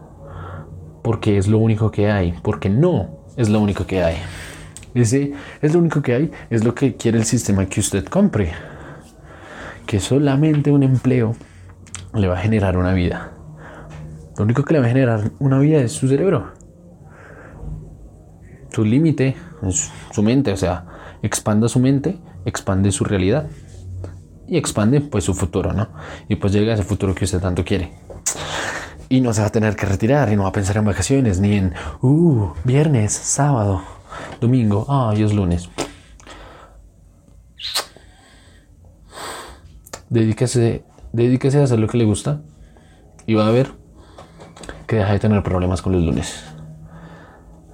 porque 1.01 1.37
es 1.37 1.47
lo 1.47 1.57
único 1.57 1.91
que 1.91 2.11
hay, 2.11 2.33
porque 2.43 2.69
no 2.69 3.09
es 3.37 3.49
lo 3.49 3.59
único 3.59 3.85
que 3.85 4.03
hay. 4.03 4.17
Ese 4.93 5.33
es 5.61 5.73
lo 5.73 5.79
único 5.79 6.01
que 6.01 6.13
hay, 6.13 6.31
es 6.49 6.63
lo 6.63 6.73
que 6.73 6.95
quiere 6.95 7.17
el 7.17 7.25
sistema 7.25 7.65
que 7.65 7.81
usted 7.81 8.05
compre 8.05 8.53
que 9.85 9.99
solamente 9.99 10.71
un 10.71 10.83
empleo 10.83 11.35
le 12.13 12.27
va 12.27 12.35
a 12.35 12.41
generar 12.41 12.77
una 12.77 12.93
vida. 12.93 13.31
Lo 14.37 14.43
único 14.43 14.63
que 14.63 14.73
le 14.73 14.79
va 14.79 14.85
a 14.85 14.89
generar 14.89 15.31
una 15.39 15.59
vida 15.59 15.79
es 15.79 15.91
su 15.91 16.07
cerebro. 16.07 16.51
Su 18.71 18.83
límite, 18.83 19.35
su 20.11 20.23
mente, 20.23 20.51
o 20.51 20.57
sea, 20.57 20.85
expanda 21.21 21.69
su 21.69 21.79
mente, 21.79 22.17
expande 22.45 22.91
su 22.91 23.05
realidad 23.05 23.47
y 24.47 24.57
expande 24.57 25.01
pues 25.01 25.23
su 25.23 25.33
futuro, 25.33 25.73
¿no? 25.73 25.87
Y 26.27 26.35
pues 26.35 26.51
llega 26.53 26.71
a 26.71 26.75
ese 26.75 26.83
futuro 26.83 27.15
que 27.15 27.25
usted 27.25 27.39
tanto 27.39 27.63
quiere. 27.63 27.93
Y 29.07 29.21
no 29.21 29.33
se 29.33 29.41
va 29.41 29.47
a 29.47 29.51
tener 29.51 29.75
que 29.75 29.85
retirar 29.85 30.31
y 30.31 30.35
no 30.35 30.43
va 30.43 30.49
a 30.49 30.51
pensar 30.51 30.77
en 30.77 30.85
vacaciones 30.85 31.39
ni 31.39 31.55
en, 31.55 31.73
uh, 32.01 32.49
viernes, 32.63 33.13
sábado, 33.13 33.83
domingo, 34.41 34.85
ah, 34.89 35.13
y 35.15 35.23
es 35.23 35.33
lunes. 35.33 35.69
Dedíquese, 40.09 40.83
dedíquese 41.13 41.59
a 41.59 41.63
hacer 41.63 41.79
lo 41.79 41.87
que 41.87 41.97
le 41.97 42.05
gusta 42.05 42.41
y 43.25 43.33
va 43.33 43.47
a 43.47 43.51
ver 43.51 43.71
que 44.87 44.97
deja 44.97 45.13
de 45.13 45.19
tener 45.19 45.43
problemas 45.43 45.81
con 45.81 45.93
los 45.93 46.03
lunes. 46.03 46.43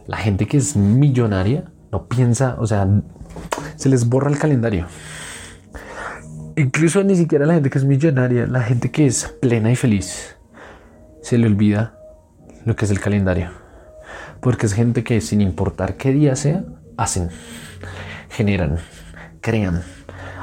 La 0.08 0.18
gente 0.18 0.48
que 0.48 0.58
es 0.58 0.76
millonaria 0.76 1.66
no 1.92 2.08
piensa, 2.08 2.56
o 2.60 2.66
sea, 2.66 2.88
se 3.76 3.90
les 3.90 4.08
borra 4.08 4.30
el 4.30 4.38
calendario. 4.38 4.88
Incluso 6.56 7.04
ni 7.04 7.16
siquiera 7.16 7.46
la 7.46 7.54
gente 7.54 7.70
que 7.70 7.78
es 7.78 7.86
millonaria, 7.86 8.46
la 8.48 8.62
gente 8.62 8.92
que 8.92 9.06
es 9.06 9.36
plena 9.42 9.72
y 9.72 9.76
feliz, 9.76 10.38
se 11.22 11.38
le 11.38 11.48
olvida 11.48 11.98
lo 12.66 12.76
que 12.76 12.86
es 12.86 12.92
el 12.92 13.00
calendario. 13.00 13.52
Porque 14.42 14.66
es 14.66 14.74
gente 14.74 15.04
que 15.04 15.22
sin 15.22 15.42
importar 15.42 15.96
qué 15.96 16.12
día 16.12 16.36
sea, 16.36 16.64
hacen, 16.98 17.30
generan, 18.30 18.80
crean 19.40 19.84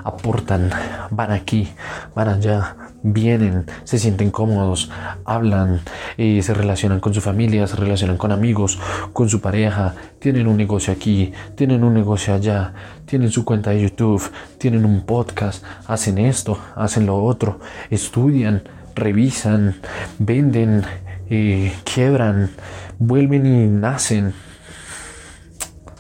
aportan, 0.05 0.71
van 1.11 1.31
aquí, 1.31 1.69
van 2.15 2.29
allá, 2.29 2.77
vienen, 3.03 3.67
se 3.85 3.99
sienten 3.99 4.31
cómodos, 4.31 4.91
hablan, 5.25 5.81
y 6.17 6.43
se 6.43 6.55
relacionan 6.55 7.01
con 7.01 7.15
su 7.15 7.21
familia, 7.21 7.67
se 7.67 7.77
relacionan 7.77 8.17
con 8.17 8.33
amigos, 8.33 8.79
con 9.13 9.29
su 9.29 9.41
pareja, 9.41 9.95
tienen 10.19 10.47
un 10.47 10.57
negocio 10.57 10.93
aquí, 10.93 11.33
tienen 11.55 11.85
un 11.85 11.95
negocio 11.95 12.35
allá, 12.35 12.75
tienen 13.07 13.31
su 13.31 13.45
cuenta 13.45 13.71
de 13.71 13.83
YouTube, 13.83 14.23
tienen 14.59 14.85
un 14.85 15.03
podcast, 15.03 15.65
hacen 15.87 16.19
esto, 16.19 16.59
hacen 16.77 17.07
lo 17.07 17.23
otro, 17.23 17.61
estudian, 17.91 18.63
revisan, 18.95 19.77
venden, 20.19 20.85
eh, 21.31 21.73
quiebran, 21.85 22.51
vuelven 22.99 23.47
y 23.47 23.67
nacen. 23.69 24.35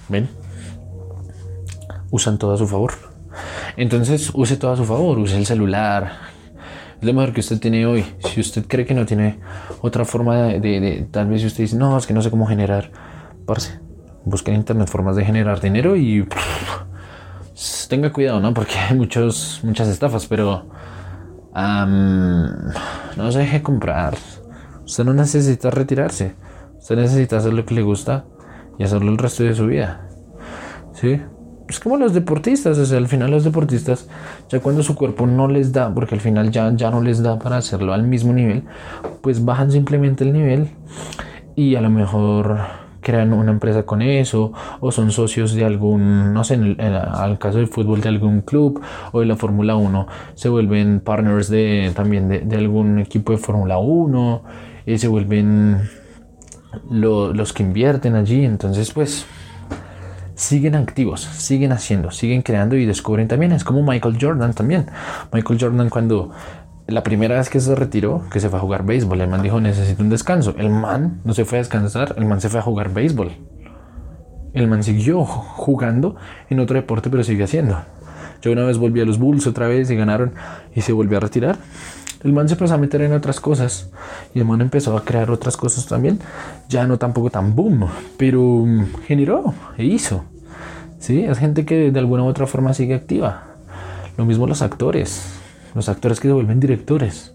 ¿Ven? 0.08 0.28
Usan 2.10 2.38
todo 2.38 2.54
a 2.54 2.58
su 2.58 2.66
favor. 2.66 3.07
Entonces 3.78 4.32
use 4.34 4.56
todo 4.56 4.72
a 4.72 4.76
su 4.76 4.84
favor, 4.84 5.20
use 5.20 5.36
el 5.36 5.46
celular. 5.46 6.10
Es 7.00 7.06
lo 7.06 7.12
mejor 7.12 7.32
que 7.32 7.38
usted 7.38 7.60
tiene 7.60 7.86
hoy. 7.86 8.04
Si 8.18 8.40
usted 8.40 8.66
cree 8.66 8.84
que 8.84 8.92
no 8.92 9.06
tiene 9.06 9.38
otra 9.82 10.04
forma 10.04 10.36
de, 10.36 11.06
tal 11.12 11.28
vez 11.28 11.42
si 11.42 11.46
usted 11.46 11.62
dice, 11.62 11.76
no, 11.76 11.96
es 11.96 12.04
que 12.04 12.12
no 12.12 12.20
sé 12.20 12.28
cómo 12.28 12.44
generar, 12.44 12.90
parce, 13.46 13.78
busque 14.24 14.50
en 14.50 14.56
internet 14.56 14.88
formas 14.88 15.14
de 15.14 15.24
generar 15.24 15.60
dinero 15.60 15.94
y 15.94 16.26
tenga 17.88 18.12
cuidado, 18.12 18.40
¿no? 18.40 18.52
Porque 18.52 18.74
hay 18.74 18.96
muchos, 18.96 19.60
muchas 19.62 19.86
estafas, 19.86 20.26
pero 20.26 20.66
no 21.54 23.30
se 23.30 23.38
deje 23.38 23.62
comprar. 23.62 24.16
Usted 24.84 25.04
no 25.04 25.14
necesita 25.14 25.70
retirarse. 25.70 26.34
Usted 26.80 26.96
necesita 26.96 27.36
hacer 27.36 27.52
lo 27.52 27.64
que 27.64 27.74
le 27.74 27.82
gusta 27.82 28.24
y 28.76 28.82
hacerlo 28.82 29.12
el 29.12 29.18
resto 29.18 29.44
de 29.44 29.54
su 29.54 29.66
vida. 29.66 30.08
¿Sí? 30.94 31.20
Es 31.68 31.80
como 31.80 31.96
los 31.96 32.14
deportistas, 32.14 32.78
o 32.78 32.86
sea, 32.86 32.98
al 32.98 33.08
final 33.08 33.30
los 33.30 33.44
deportistas, 33.44 34.08
ya 34.48 34.60
cuando 34.60 34.82
su 34.82 34.94
cuerpo 34.94 35.26
no 35.26 35.48
les 35.48 35.72
da, 35.72 35.92
porque 35.92 36.14
al 36.14 36.20
final 36.20 36.50
ya, 36.50 36.72
ya 36.74 36.90
no 36.90 37.02
les 37.02 37.22
da 37.22 37.38
para 37.38 37.58
hacerlo 37.58 37.92
al 37.92 38.04
mismo 38.04 38.32
nivel, 38.32 38.64
pues 39.20 39.44
bajan 39.44 39.70
simplemente 39.70 40.24
el 40.24 40.32
nivel 40.32 40.68
y 41.54 41.74
a 41.74 41.80
lo 41.80 41.90
mejor 41.90 42.58
crean 43.00 43.32
una 43.32 43.50
empresa 43.50 43.84
con 43.84 44.02
eso, 44.02 44.52
o 44.80 44.92
son 44.92 45.12
socios 45.12 45.54
de 45.54 45.64
algún, 45.64 46.32
no 46.34 46.44
sé, 46.44 46.54
en 46.54 46.76
el, 46.78 46.80
al 46.80 47.38
caso 47.38 47.58
del 47.58 47.68
fútbol 47.68 48.00
de 48.00 48.08
algún 48.08 48.42
club 48.42 48.82
o 49.12 49.20
de 49.20 49.26
la 49.26 49.36
Fórmula 49.36 49.76
1, 49.76 50.06
se 50.34 50.48
vuelven 50.48 51.00
partners 51.00 51.48
de 51.48 51.92
también 51.94 52.28
de, 52.28 52.56
algún 52.56 52.98
equipo 52.98 53.32
de 53.32 53.38
Fórmula 53.38 53.78
1, 53.78 54.42
y 54.86 54.98
se 54.98 55.08
vuelven 55.08 55.88
los 56.90 57.52
que 57.52 57.62
invierten 57.62 58.14
allí, 58.14 58.44
entonces 58.44 58.92
pues 58.92 59.26
siguen 60.38 60.76
activos, 60.76 61.20
siguen 61.20 61.72
haciendo, 61.72 62.12
siguen 62.12 62.42
creando 62.42 62.76
y 62.76 62.86
descubren 62.86 63.26
también. 63.26 63.50
Es 63.50 63.64
como 63.64 63.82
Michael 63.82 64.18
Jordan 64.20 64.54
también. 64.54 64.86
Michael 65.32 65.58
Jordan 65.60 65.90
cuando 65.90 66.30
la 66.86 67.02
primera 67.02 67.36
vez 67.36 67.50
que 67.50 67.58
se 67.58 67.74
retiró, 67.74 68.22
que 68.30 68.38
se 68.38 68.48
fue 68.48 68.58
a 68.58 68.62
jugar 68.62 68.86
béisbol, 68.86 69.20
el 69.20 69.28
man 69.28 69.42
dijo 69.42 69.60
necesito 69.60 70.00
un 70.00 70.08
descanso. 70.08 70.54
El 70.56 70.70
man 70.70 71.20
no 71.24 71.34
se 71.34 71.44
fue 71.44 71.58
a 71.58 71.60
descansar, 71.60 72.14
el 72.16 72.24
man 72.24 72.40
se 72.40 72.48
fue 72.48 72.60
a 72.60 72.62
jugar 72.62 72.94
béisbol. 72.94 73.32
El 74.54 74.68
man 74.68 74.84
siguió 74.84 75.24
jugando 75.24 76.14
en 76.48 76.60
otro 76.60 76.76
deporte, 76.76 77.10
pero 77.10 77.24
sigue 77.24 77.42
haciendo. 77.42 77.82
Yo 78.40 78.52
una 78.52 78.64
vez 78.64 78.78
volví 78.78 79.00
a 79.00 79.04
los 79.04 79.18
Bulls 79.18 79.46
otra 79.48 79.66
vez 79.66 79.90
y 79.90 79.96
ganaron 79.96 80.34
y 80.72 80.82
se 80.82 80.92
volvió 80.92 81.18
a 81.18 81.20
retirar. 81.20 81.58
El 82.24 82.32
man 82.32 82.48
se 82.48 82.54
empezó 82.54 82.74
a 82.74 82.78
meter 82.78 83.02
en 83.02 83.12
otras 83.12 83.38
cosas 83.40 83.90
y 84.34 84.40
el 84.40 84.44
man 84.44 84.60
empezó 84.60 84.96
a 84.96 85.04
crear 85.04 85.30
otras 85.30 85.56
cosas 85.56 85.86
también. 85.86 86.18
Ya 86.68 86.86
no 86.86 86.98
tampoco 86.98 87.30
tan 87.30 87.54
boom, 87.54 87.86
pero 88.16 88.42
mm, 88.42 89.02
generó 89.06 89.54
e 89.76 89.84
hizo. 89.84 90.24
Sí, 90.98 91.24
es 91.24 91.38
gente 91.38 91.64
que 91.64 91.92
de 91.92 91.98
alguna 91.98 92.24
u 92.24 92.26
otra 92.26 92.46
forma 92.46 92.74
sigue 92.74 92.94
activa. 92.94 93.44
Lo 94.16 94.24
mismo 94.24 94.48
los 94.48 94.62
actores. 94.62 95.22
Los 95.74 95.88
actores 95.88 96.18
que 96.18 96.26
se 96.26 96.34
vuelven 96.34 96.58
directores. 96.58 97.34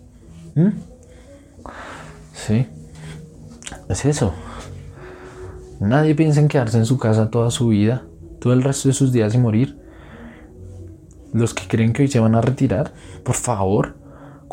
¿Mm? 0.55 0.69
Sí. 2.33 2.67
Es 3.87 4.03
eso. 4.03 4.33
Nadie 5.79 6.13
piensa 6.13 6.41
en 6.41 6.49
quedarse 6.49 6.77
en 6.77 6.85
su 6.85 6.97
casa 6.97 7.29
toda 7.29 7.51
su 7.51 7.69
vida, 7.69 8.03
todo 8.39 8.53
el 8.53 8.63
resto 8.63 8.89
de 8.89 8.93
sus 8.93 9.13
días 9.13 9.33
y 9.33 9.37
morir. 9.37 9.77
Los 11.33 11.53
que 11.53 11.67
creen 11.67 11.93
que 11.93 12.03
hoy 12.03 12.09
se 12.09 12.19
van 12.19 12.35
a 12.35 12.41
retirar, 12.41 12.93
por 13.23 13.35
favor, 13.35 13.95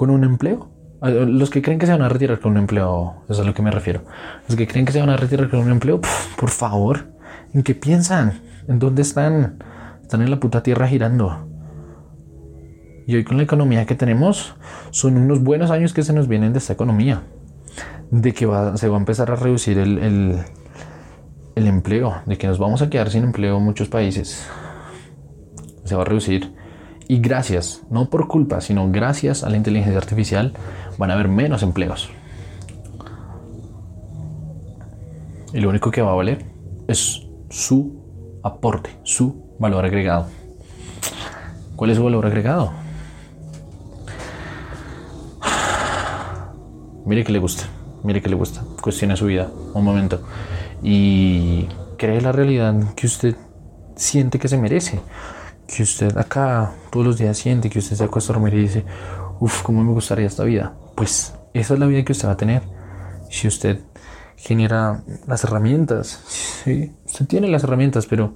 con 0.01 0.09
un 0.09 0.25
empleo. 0.25 0.71
Los 1.03 1.51
que 1.51 1.61
creen 1.61 1.79
que 1.79 1.85
se 1.85 1.93
van 1.93 2.01
a 2.01 2.09
retirar 2.09 2.41
con 2.41 2.53
un 2.53 2.57
empleo, 2.57 3.17
eso 3.25 3.35
es 3.35 3.41
a 3.41 3.45
lo 3.45 3.53
que 3.53 3.61
me 3.61 3.71
refiero. 3.71 4.01
Los 4.49 4.57
que 4.57 4.67
creen 4.67 4.87
que 4.87 4.93
se 4.93 5.01
van 5.01 5.11
a 5.11 5.17
retirar 5.19 5.51
con 5.51 5.61
un 5.61 5.71
empleo, 5.71 6.01
por 6.39 6.49
favor, 6.49 7.11
¿en 7.53 7.63
qué 7.63 7.75
piensan? 7.75 8.41
¿En 8.67 8.79
dónde 8.79 9.03
están? 9.03 9.63
Están 10.01 10.23
en 10.23 10.31
la 10.31 10.41
puta 10.41 10.63
tierra 10.63 10.89
girando. 10.89 11.47
Y 13.07 13.15
hoy 13.15 13.25
con 13.25 13.37
la 13.37 13.43
economía 13.43 13.85
que 13.85 13.95
tenemos, 13.95 14.55
son 14.89 15.19
unos 15.19 15.43
buenos 15.43 15.71
años 15.71 15.93
que 15.93 16.03
se 16.03 16.15
nos 16.15 16.29
vienen 16.29 16.55
de 16.55 16.61
esta 16.61 16.73
economía. 16.73 17.21
De 18.11 18.33
que 18.33 18.49
se 18.77 18.89
va 18.89 18.97
a 18.97 18.99
empezar 18.99 19.31
a 19.31 19.37
reducir 19.37 19.77
el, 19.77 19.99
el, 19.99 20.39
el 21.57 21.67
empleo, 21.67 22.23
de 22.25 22.39
que 22.39 22.47
nos 22.47 22.59
vamos 22.59 22.81
a 22.81 22.89
quedar 22.89 23.11
sin 23.11 23.25
empleo 23.25 23.59
en 23.59 23.65
muchos 23.65 23.91
países. 23.91 24.49
Se 25.85 25.95
va 25.95 26.01
a 26.01 26.07
reducir 26.07 26.59
y 27.11 27.18
gracias, 27.18 27.83
no 27.90 28.09
por 28.09 28.29
culpa, 28.29 28.61
sino 28.61 28.88
gracias 28.92 29.42
a 29.42 29.51
la 29.51 29.57
inteligencia 29.57 29.99
artificial, 29.99 30.53
van 30.96 31.11
a 31.11 31.14
haber 31.14 31.27
menos 31.27 31.64
empleos. 31.64 32.09
Y 35.53 35.59
lo 35.59 35.70
único 35.70 35.90
que 35.90 36.03
va 36.03 36.12
a 36.12 36.14
valer 36.14 36.44
es 36.87 37.27
su 37.49 38.38
aporte, 38.44 38.90
su 39.03 39.57
valor 39.59 39.85
agregado. 39.85 40.29
¿Cuál 41.75 41.90
es 41.90 41.96
su 41.96 42.05
valor 42.05 42.27
agregado? 42.27 42.70
Mire 47.07 47.25
que 47.25 47.33
le 47.33 47.40
gusta, 47.40 47.64
mire 48.05 48.23
que 48.23 48.29
le 48.29 48.37
gusta, 48.37 48.62
cuestione 48.81 49.16
su 49.16 49.27
vida 49.27 49.51
un 49.75 49.83
momento 49.83 50.23
y 50.81 51.66
cree 51.99 52.20
la 52.20 52.31
realidad 52.31 52.94
que 52.94 53.09
usted 53.09 53.35
siente 53.96 54.38
que 54.38 54.46
se 54.46 54.57
merece 54.59 55.01
que 55.71 55.85
usted 55.85 56.17
acá 56.19 56.73
todos 56.91 57.07
los 57.07 57.19
días 57.19 57.39
siente 57.39 57.71
que 57.71 57.79
usted 57.79 57.97
se 57.97 58.05
acuesta 58.05 58.33
a 58.33 58.35
dormir 58.35 58.55
y 58.55 58.63
dice, 58.63 58.85
uff, 59.39 59.63
¿cómo 59.63 59.85
me 59.85 59.93
gustaría 59.93 60.27
esta 60.27 60.43
vida? 60.43 60.75
Pues 60.97 61.35
esa 61.55 61.75
es 61.75 61.81
la 61.81 61.87
vida 61.87 62.05
que 62.05 62.13
usted 62.13 62.27
va 62.27 62.33
a 62.33 62.37
tener. 62.37 62.63
Si 63.31 63.47
usted 63.47 63.81
genera 64.37 65.05
las 65.29 65.45
herramientas, 65.45 66.23
sí, 66.27 66.93
usted 67.07 67.27
tiene 67.27 67.47
las 67.49 67.63
herramientas, 67.63 68.07
pero 68.07 68.35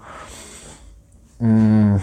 mm, 1.41 1.97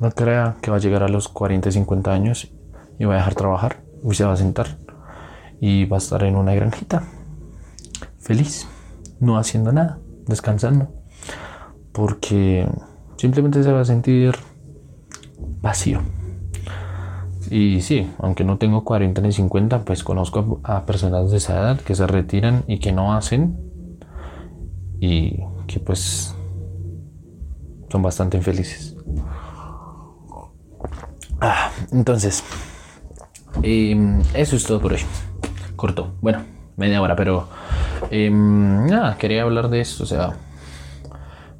no 0.00 0.10
crea 0.14 0.56
que 0.60 0.70
va 0.70 0.76
a 0.76 0.80
llegar 0.80 1.02
a 1.02 1.08
los 1.08 1.28
40 1.28 1.70
y 1.70 1.72
50 1.72 2.12
años 2.12 2.52
y 2.98 3.04
va 3.06 3.14
a 3.14 3.16
dejar 3.16 3.34
trabajar 3.34 3.82
y 4.04 4.14
se 4.14 4.24
va 4.24 4.34
a 4.34 4.36
sentar 4.36 4.78
y 5.58 5.86
va 5.86 5.96
a 5.96 5.98
estar 5.98 6.22
en 6.22 6.36
una 6.36 6.54
granjita, 6.54 7.02
feliz, 8.18 8.68
no 9.20 9.38
haciendo 9.38 9.72
nada, 9.72 9.98
descansando 10.26 10.95
porque 11.96 12.68
simplemente 13.16 13.62
se 13.62 13.72
va 13.72 13.80
a 13.80 13.84
sentir 13.86 14.34
vacío. 15.62 16.00
Y 17.50 17.80
sí, 17.80 18.10
aunque 18.18 18.44
no 18.44 18.58
tengo 18.58 18.84
40 18.84 19.22
ni 19.22 19.32
50, 19.32 19.84
pues 19.84 20.04
conozco 20.04 20.60
a, 20.62 20.84
personas 20.84 21.30
de 21.30 21.38
esa 21.38 21.54
edad 21.54 21.80
que 21.80 21.94
se 21.94 22.06
retiran 22.06 22.64
y 22.66 22.80
que 22.80 22.92
no 22.92 23.14
hacen 23.14 23.56
y 25.00 25.40
que 25.66 25.80
pues 25.80 26.34
son 27.88 28.02
bastante 28.02 28.36
infelices. 28.36 28.94
Ah, 31.40 31.70
entonces, 31.92 32.44
em, 33.62 34.20
eso 34.34 34.56
es 34.56 34.64
todo 34.64 34.80
por 34.80 34.92
hoy. 34.92 35.00
Corto, 35.76 36.12
bueno, 36.20 36.42
media 36.76 37.00
hora, 37.00 37.16
pero 37.16 37.48
em, 38.10 38.86
nada, 38.86 39.16
quería 39.16 39.42
hablar 39.42 39.70
de 39.70 39.80
esto, 39.80 40.02
o 40.02 40.06
sea, 40.06 40.36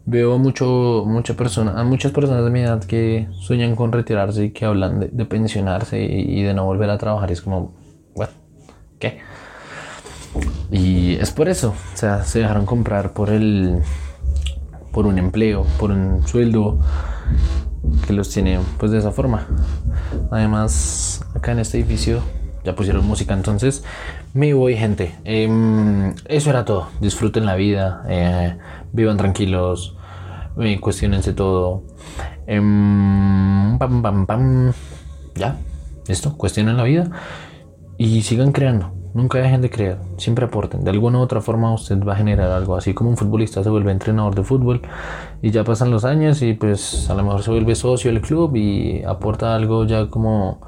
veo 0.06 0.38
mucho, 0.38 1.04
mucha 1.04 1.34
persona, 1.34 1.78
a 1.78 1.84
muchas 1.84 2.12
personas 2.12 2.44
de 2.44 2.50
mi 2.50 2.60
edad 2.60 2.82
que 2.84 3.28
sueñan 3.40 3.74
con 3.74 3.92
retirarse 3.92 4.44
y 4.46 4.50
que 4.52 4.64
hablan 4.64 5.10
de, 5.12 5.24
pensionarse 5.26 6.00
y, 6.00 6.42
de 6.42 6.54
no 6.54 6.64
volver 6.64 6.88
a 6.90 6.96
trabajar. 6.96 7.30
Y 7.30 7.32
es 7.32 7.42
como, 7.42 7.74
bueno, 8.14 8.32
¿qué? 9.00 9.18
Y 10.70 11.14
es 11.14 11.32
por 11.32 11.48
eso, 11.48 11.74
o 11.92 11.96
sea, 11.96 12.22
se 12.22 12.38
dejaron 12.38 12.66
comprar 12.66 13.12
por 13.12 13.30
el, 13.30 13.80
por 14.92 15.06
un 15.06 15.18
empleo, 15.18 15.66
por 15.78 15.90
un 15.90 16.26
sueldo 16.26 16.78
que 18.06 18.12
los 18.12 18.30
tiene 18.30 18.60
pues 18.78 18.92
de 18.92 18.98
esa 18.98 19.10
forma. 19.10 19.46
Además, 20.30 21.24
acá 21.34 21.52
en 21.52 21.58
este 21.58 21.78
edificio 21.78 22.20
ya 22.64 22.74
pusieron 22.74 23.04
música, 23.06 23.34
entonces 23.34 23.84
me 24.36 24.52
voy 24.52 24.76
gente. 24.76 25.14
Em, 25.24 26.14
eso 26.26 26.50
era 26.50 26.64
todo. 26.64 26.88
Disfruten 27.00 27.46
la 27.46 27.56
vida, 27.56 28.04
eh, 28.06 28.56
vivan 28.92 29.16
tranquilos, 29.16 29.96
eh, 30.60 30.78
cuestionense 30.78 31.32
todo. 31.32 31.82
Em, 32.46 33.78
pam, 33.78 34.26
pam. 34.26 34.72
Ya, 35.34 35.56
esto, 36.06 36.36
cuestionen 36.36 36.76
la 36.76 36.84
vida 36.84 37.10
y 37.96 38.22
sigan 38.22 38.52
creando. 38.52 38.92
Nunca 39.14 39.38
dejen 39.38 39.62
de 39.62 39.70
crear, 39.70 39.98
siempre 40.18 40.44
aporten. 40.44 40.84
De 40.84 40.90
alguna 40.90 41.18
u 41.18 41.22
otra 41.22 41.40
forma 41.40 41.72
usted 41.72 41.98
va 42.04 42.12
a 42.12 42.16
generar 42.16 42.50
algo. 42.50 42.76
Así 42.76 42.92
como 42.92 43.08
un 43.08 43.16
futbolista 43.16 43.64
se 43.64 43.70
vuelve 43.70 43.90
entrenador 43.90 44.34
de 44.34 44.42
fútbol 44.42 44.82
y 45.40 45.50
ya 45.50 45.64
pasan 45.64 45.90
los 45.90 46.04
años 46.04 46.42
y 46.42 46.52
pues 46.52 47.08
a 47.08 47.14
lo 47.14 47.24
mejor 47.24 47.42
se 47.42 47.50
vuelve 47.50 47.74
socio 47.74 48.12
del 48.12 48.20
club 48.20 48.54
y 48.56 49.02
aporta 49.04 49.54
algo 49.54 49.86
ya 49.86 50.08
como... 50.10 50.60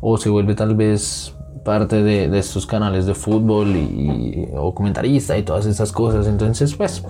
o 0.00 0.16
se 0.18 0.28
vuelve 0.28 0.56
tal 0.56 0.74
vez 0.74 1.36
parte 1.64 2.02
de, 2.02 2.38
estos 2.38 2.66
canales 2.66 3.06
de 3.06 3.14
fútbol 3.14 3.76
y, 3.76 4.48
o 4.54 4.74
comentarista 4.74 5.36
y 5.38 5.42
todas 5.42 5.66
esas 5.66 5.92
cosas. 5.92 6.26
Entonces 6.26 6.74
pues 6.74 7.02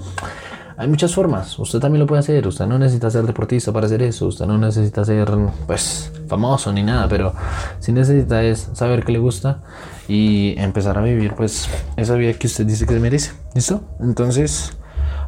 hay 0.77 0.89
muchas 0.89 1.15
formas. 1.15 1.59
Usted 1.59 1.79
también 1.79 2.01
lo 2.01 2.07
puede 2.07 2.21
hacer. 2.21 2.47
Usted 2.47 2.67
no 2.67 2.79
necesita 2.79 3.11
ser 3.11 3.25
deportista 3.25 3.73
para 3.73 3.87
hacer 3.87 4.03
eso. 4.03 4.27
Usted 4.27 4.47
no 4.47 4.59
necesita 4.59 5.05
ser, 5.05 5.31
pues, 5.67 6.11
famoso 6.29 6.73
ni 6.73 6.83
nada. 6.83 7.09
Pero 7.09 7.35
si 7.79 7.93
necesita 7.93 8.43
es 8.43 8.71
saber 8.73 9.05
qué 9.05 9.13
le 9.13 9.19
gusta 9.19 9.63
y 10.09 10.55
empezar 10.59 10.99
a 10.99 11.03
vivir, 11.03 11.35
pues, 11.35 11.69
esa 11.97 12.15
vida 12.15 12.33
que 12.33 12.47
usted 12.47 12.67
dice 12.67 12.87
que 12.87 12.95
merece. 12.95 13.33
¿Listo? 13.55 13.83
Entonces, 14.01 14.77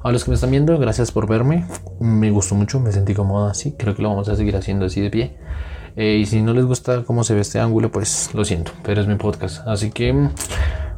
a 0.02 0.10
los 0.10 0.24
que 0.24 0.30
me 0.30 0.34
están 0.34 0.50
viendo, 0.50 0.78
gracias 0.78 1.12
por 1.12 1.28
verme. 1.28 1.66
Me 2.00 2.30
gustó 2.30 2.54
mucho, 2.54 2.80
me 2.80 2.90
sentí 2.90 3.14
cómodo 3.14 3.46
así. 3.46 3.76
Creo 3.78 3.94
que 3.94 4.02
lo 4.02 4.08
vamos 4.08 4.28
a 4.28 4.36
seguir 4.36 4.56
haciendo 4.56 4.86
así 4.86 5.00
de 5.00 5.10
pie. 5.10 5.36
Eh, 5.96 6.18
y 6.20 6.26
si 6.26 6.42
no 6.42 6.52
les 6.52 6.64
gusta 6.64 7.04
cómo 7.04 7.24
se 7.24 7.34
ve 7.34 7.40
este 7.40 7.60
ángulo, 7.60 7.90
pues 7.90 8.30
lo 8.34 8.44
siento, 8.44 8.72
pero 8.82 9.00
es 9.00 9.06
mi 9.06 9.14
podcast. 9.14 9.66
Así 9.66 9.90
que 9.90 10.12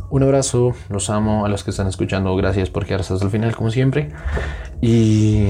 un 0.09 0.23
abrazo, 0.23 0.73
los 0.89 1.11
amo 1.11 1.45
a 1.45 1.49
los 1.49 1.65
que 1.65 1.71
están 1.71 1.87
escuchando. 1.87 2.35
Gracias 2.37 2.71
por 2.71 2.87
quedarse 2.87 3.13
hasta 3.13 3.25
el 3.25 3.31
final, 3.31 3.55
como 3.55 3.71
siempre. 3.71 4.13
Y 4.81 5.45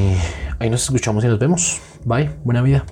ahí 0.58 0.70
nos 0.70 0.82
escuchamos 0.82 1.24
y 1.24 1.28
nos 1.28 1.38
vemos. 1.38 1.80
Bye, 2.04 2.30
buena 2.44 2.62
vida. 2.62 2.84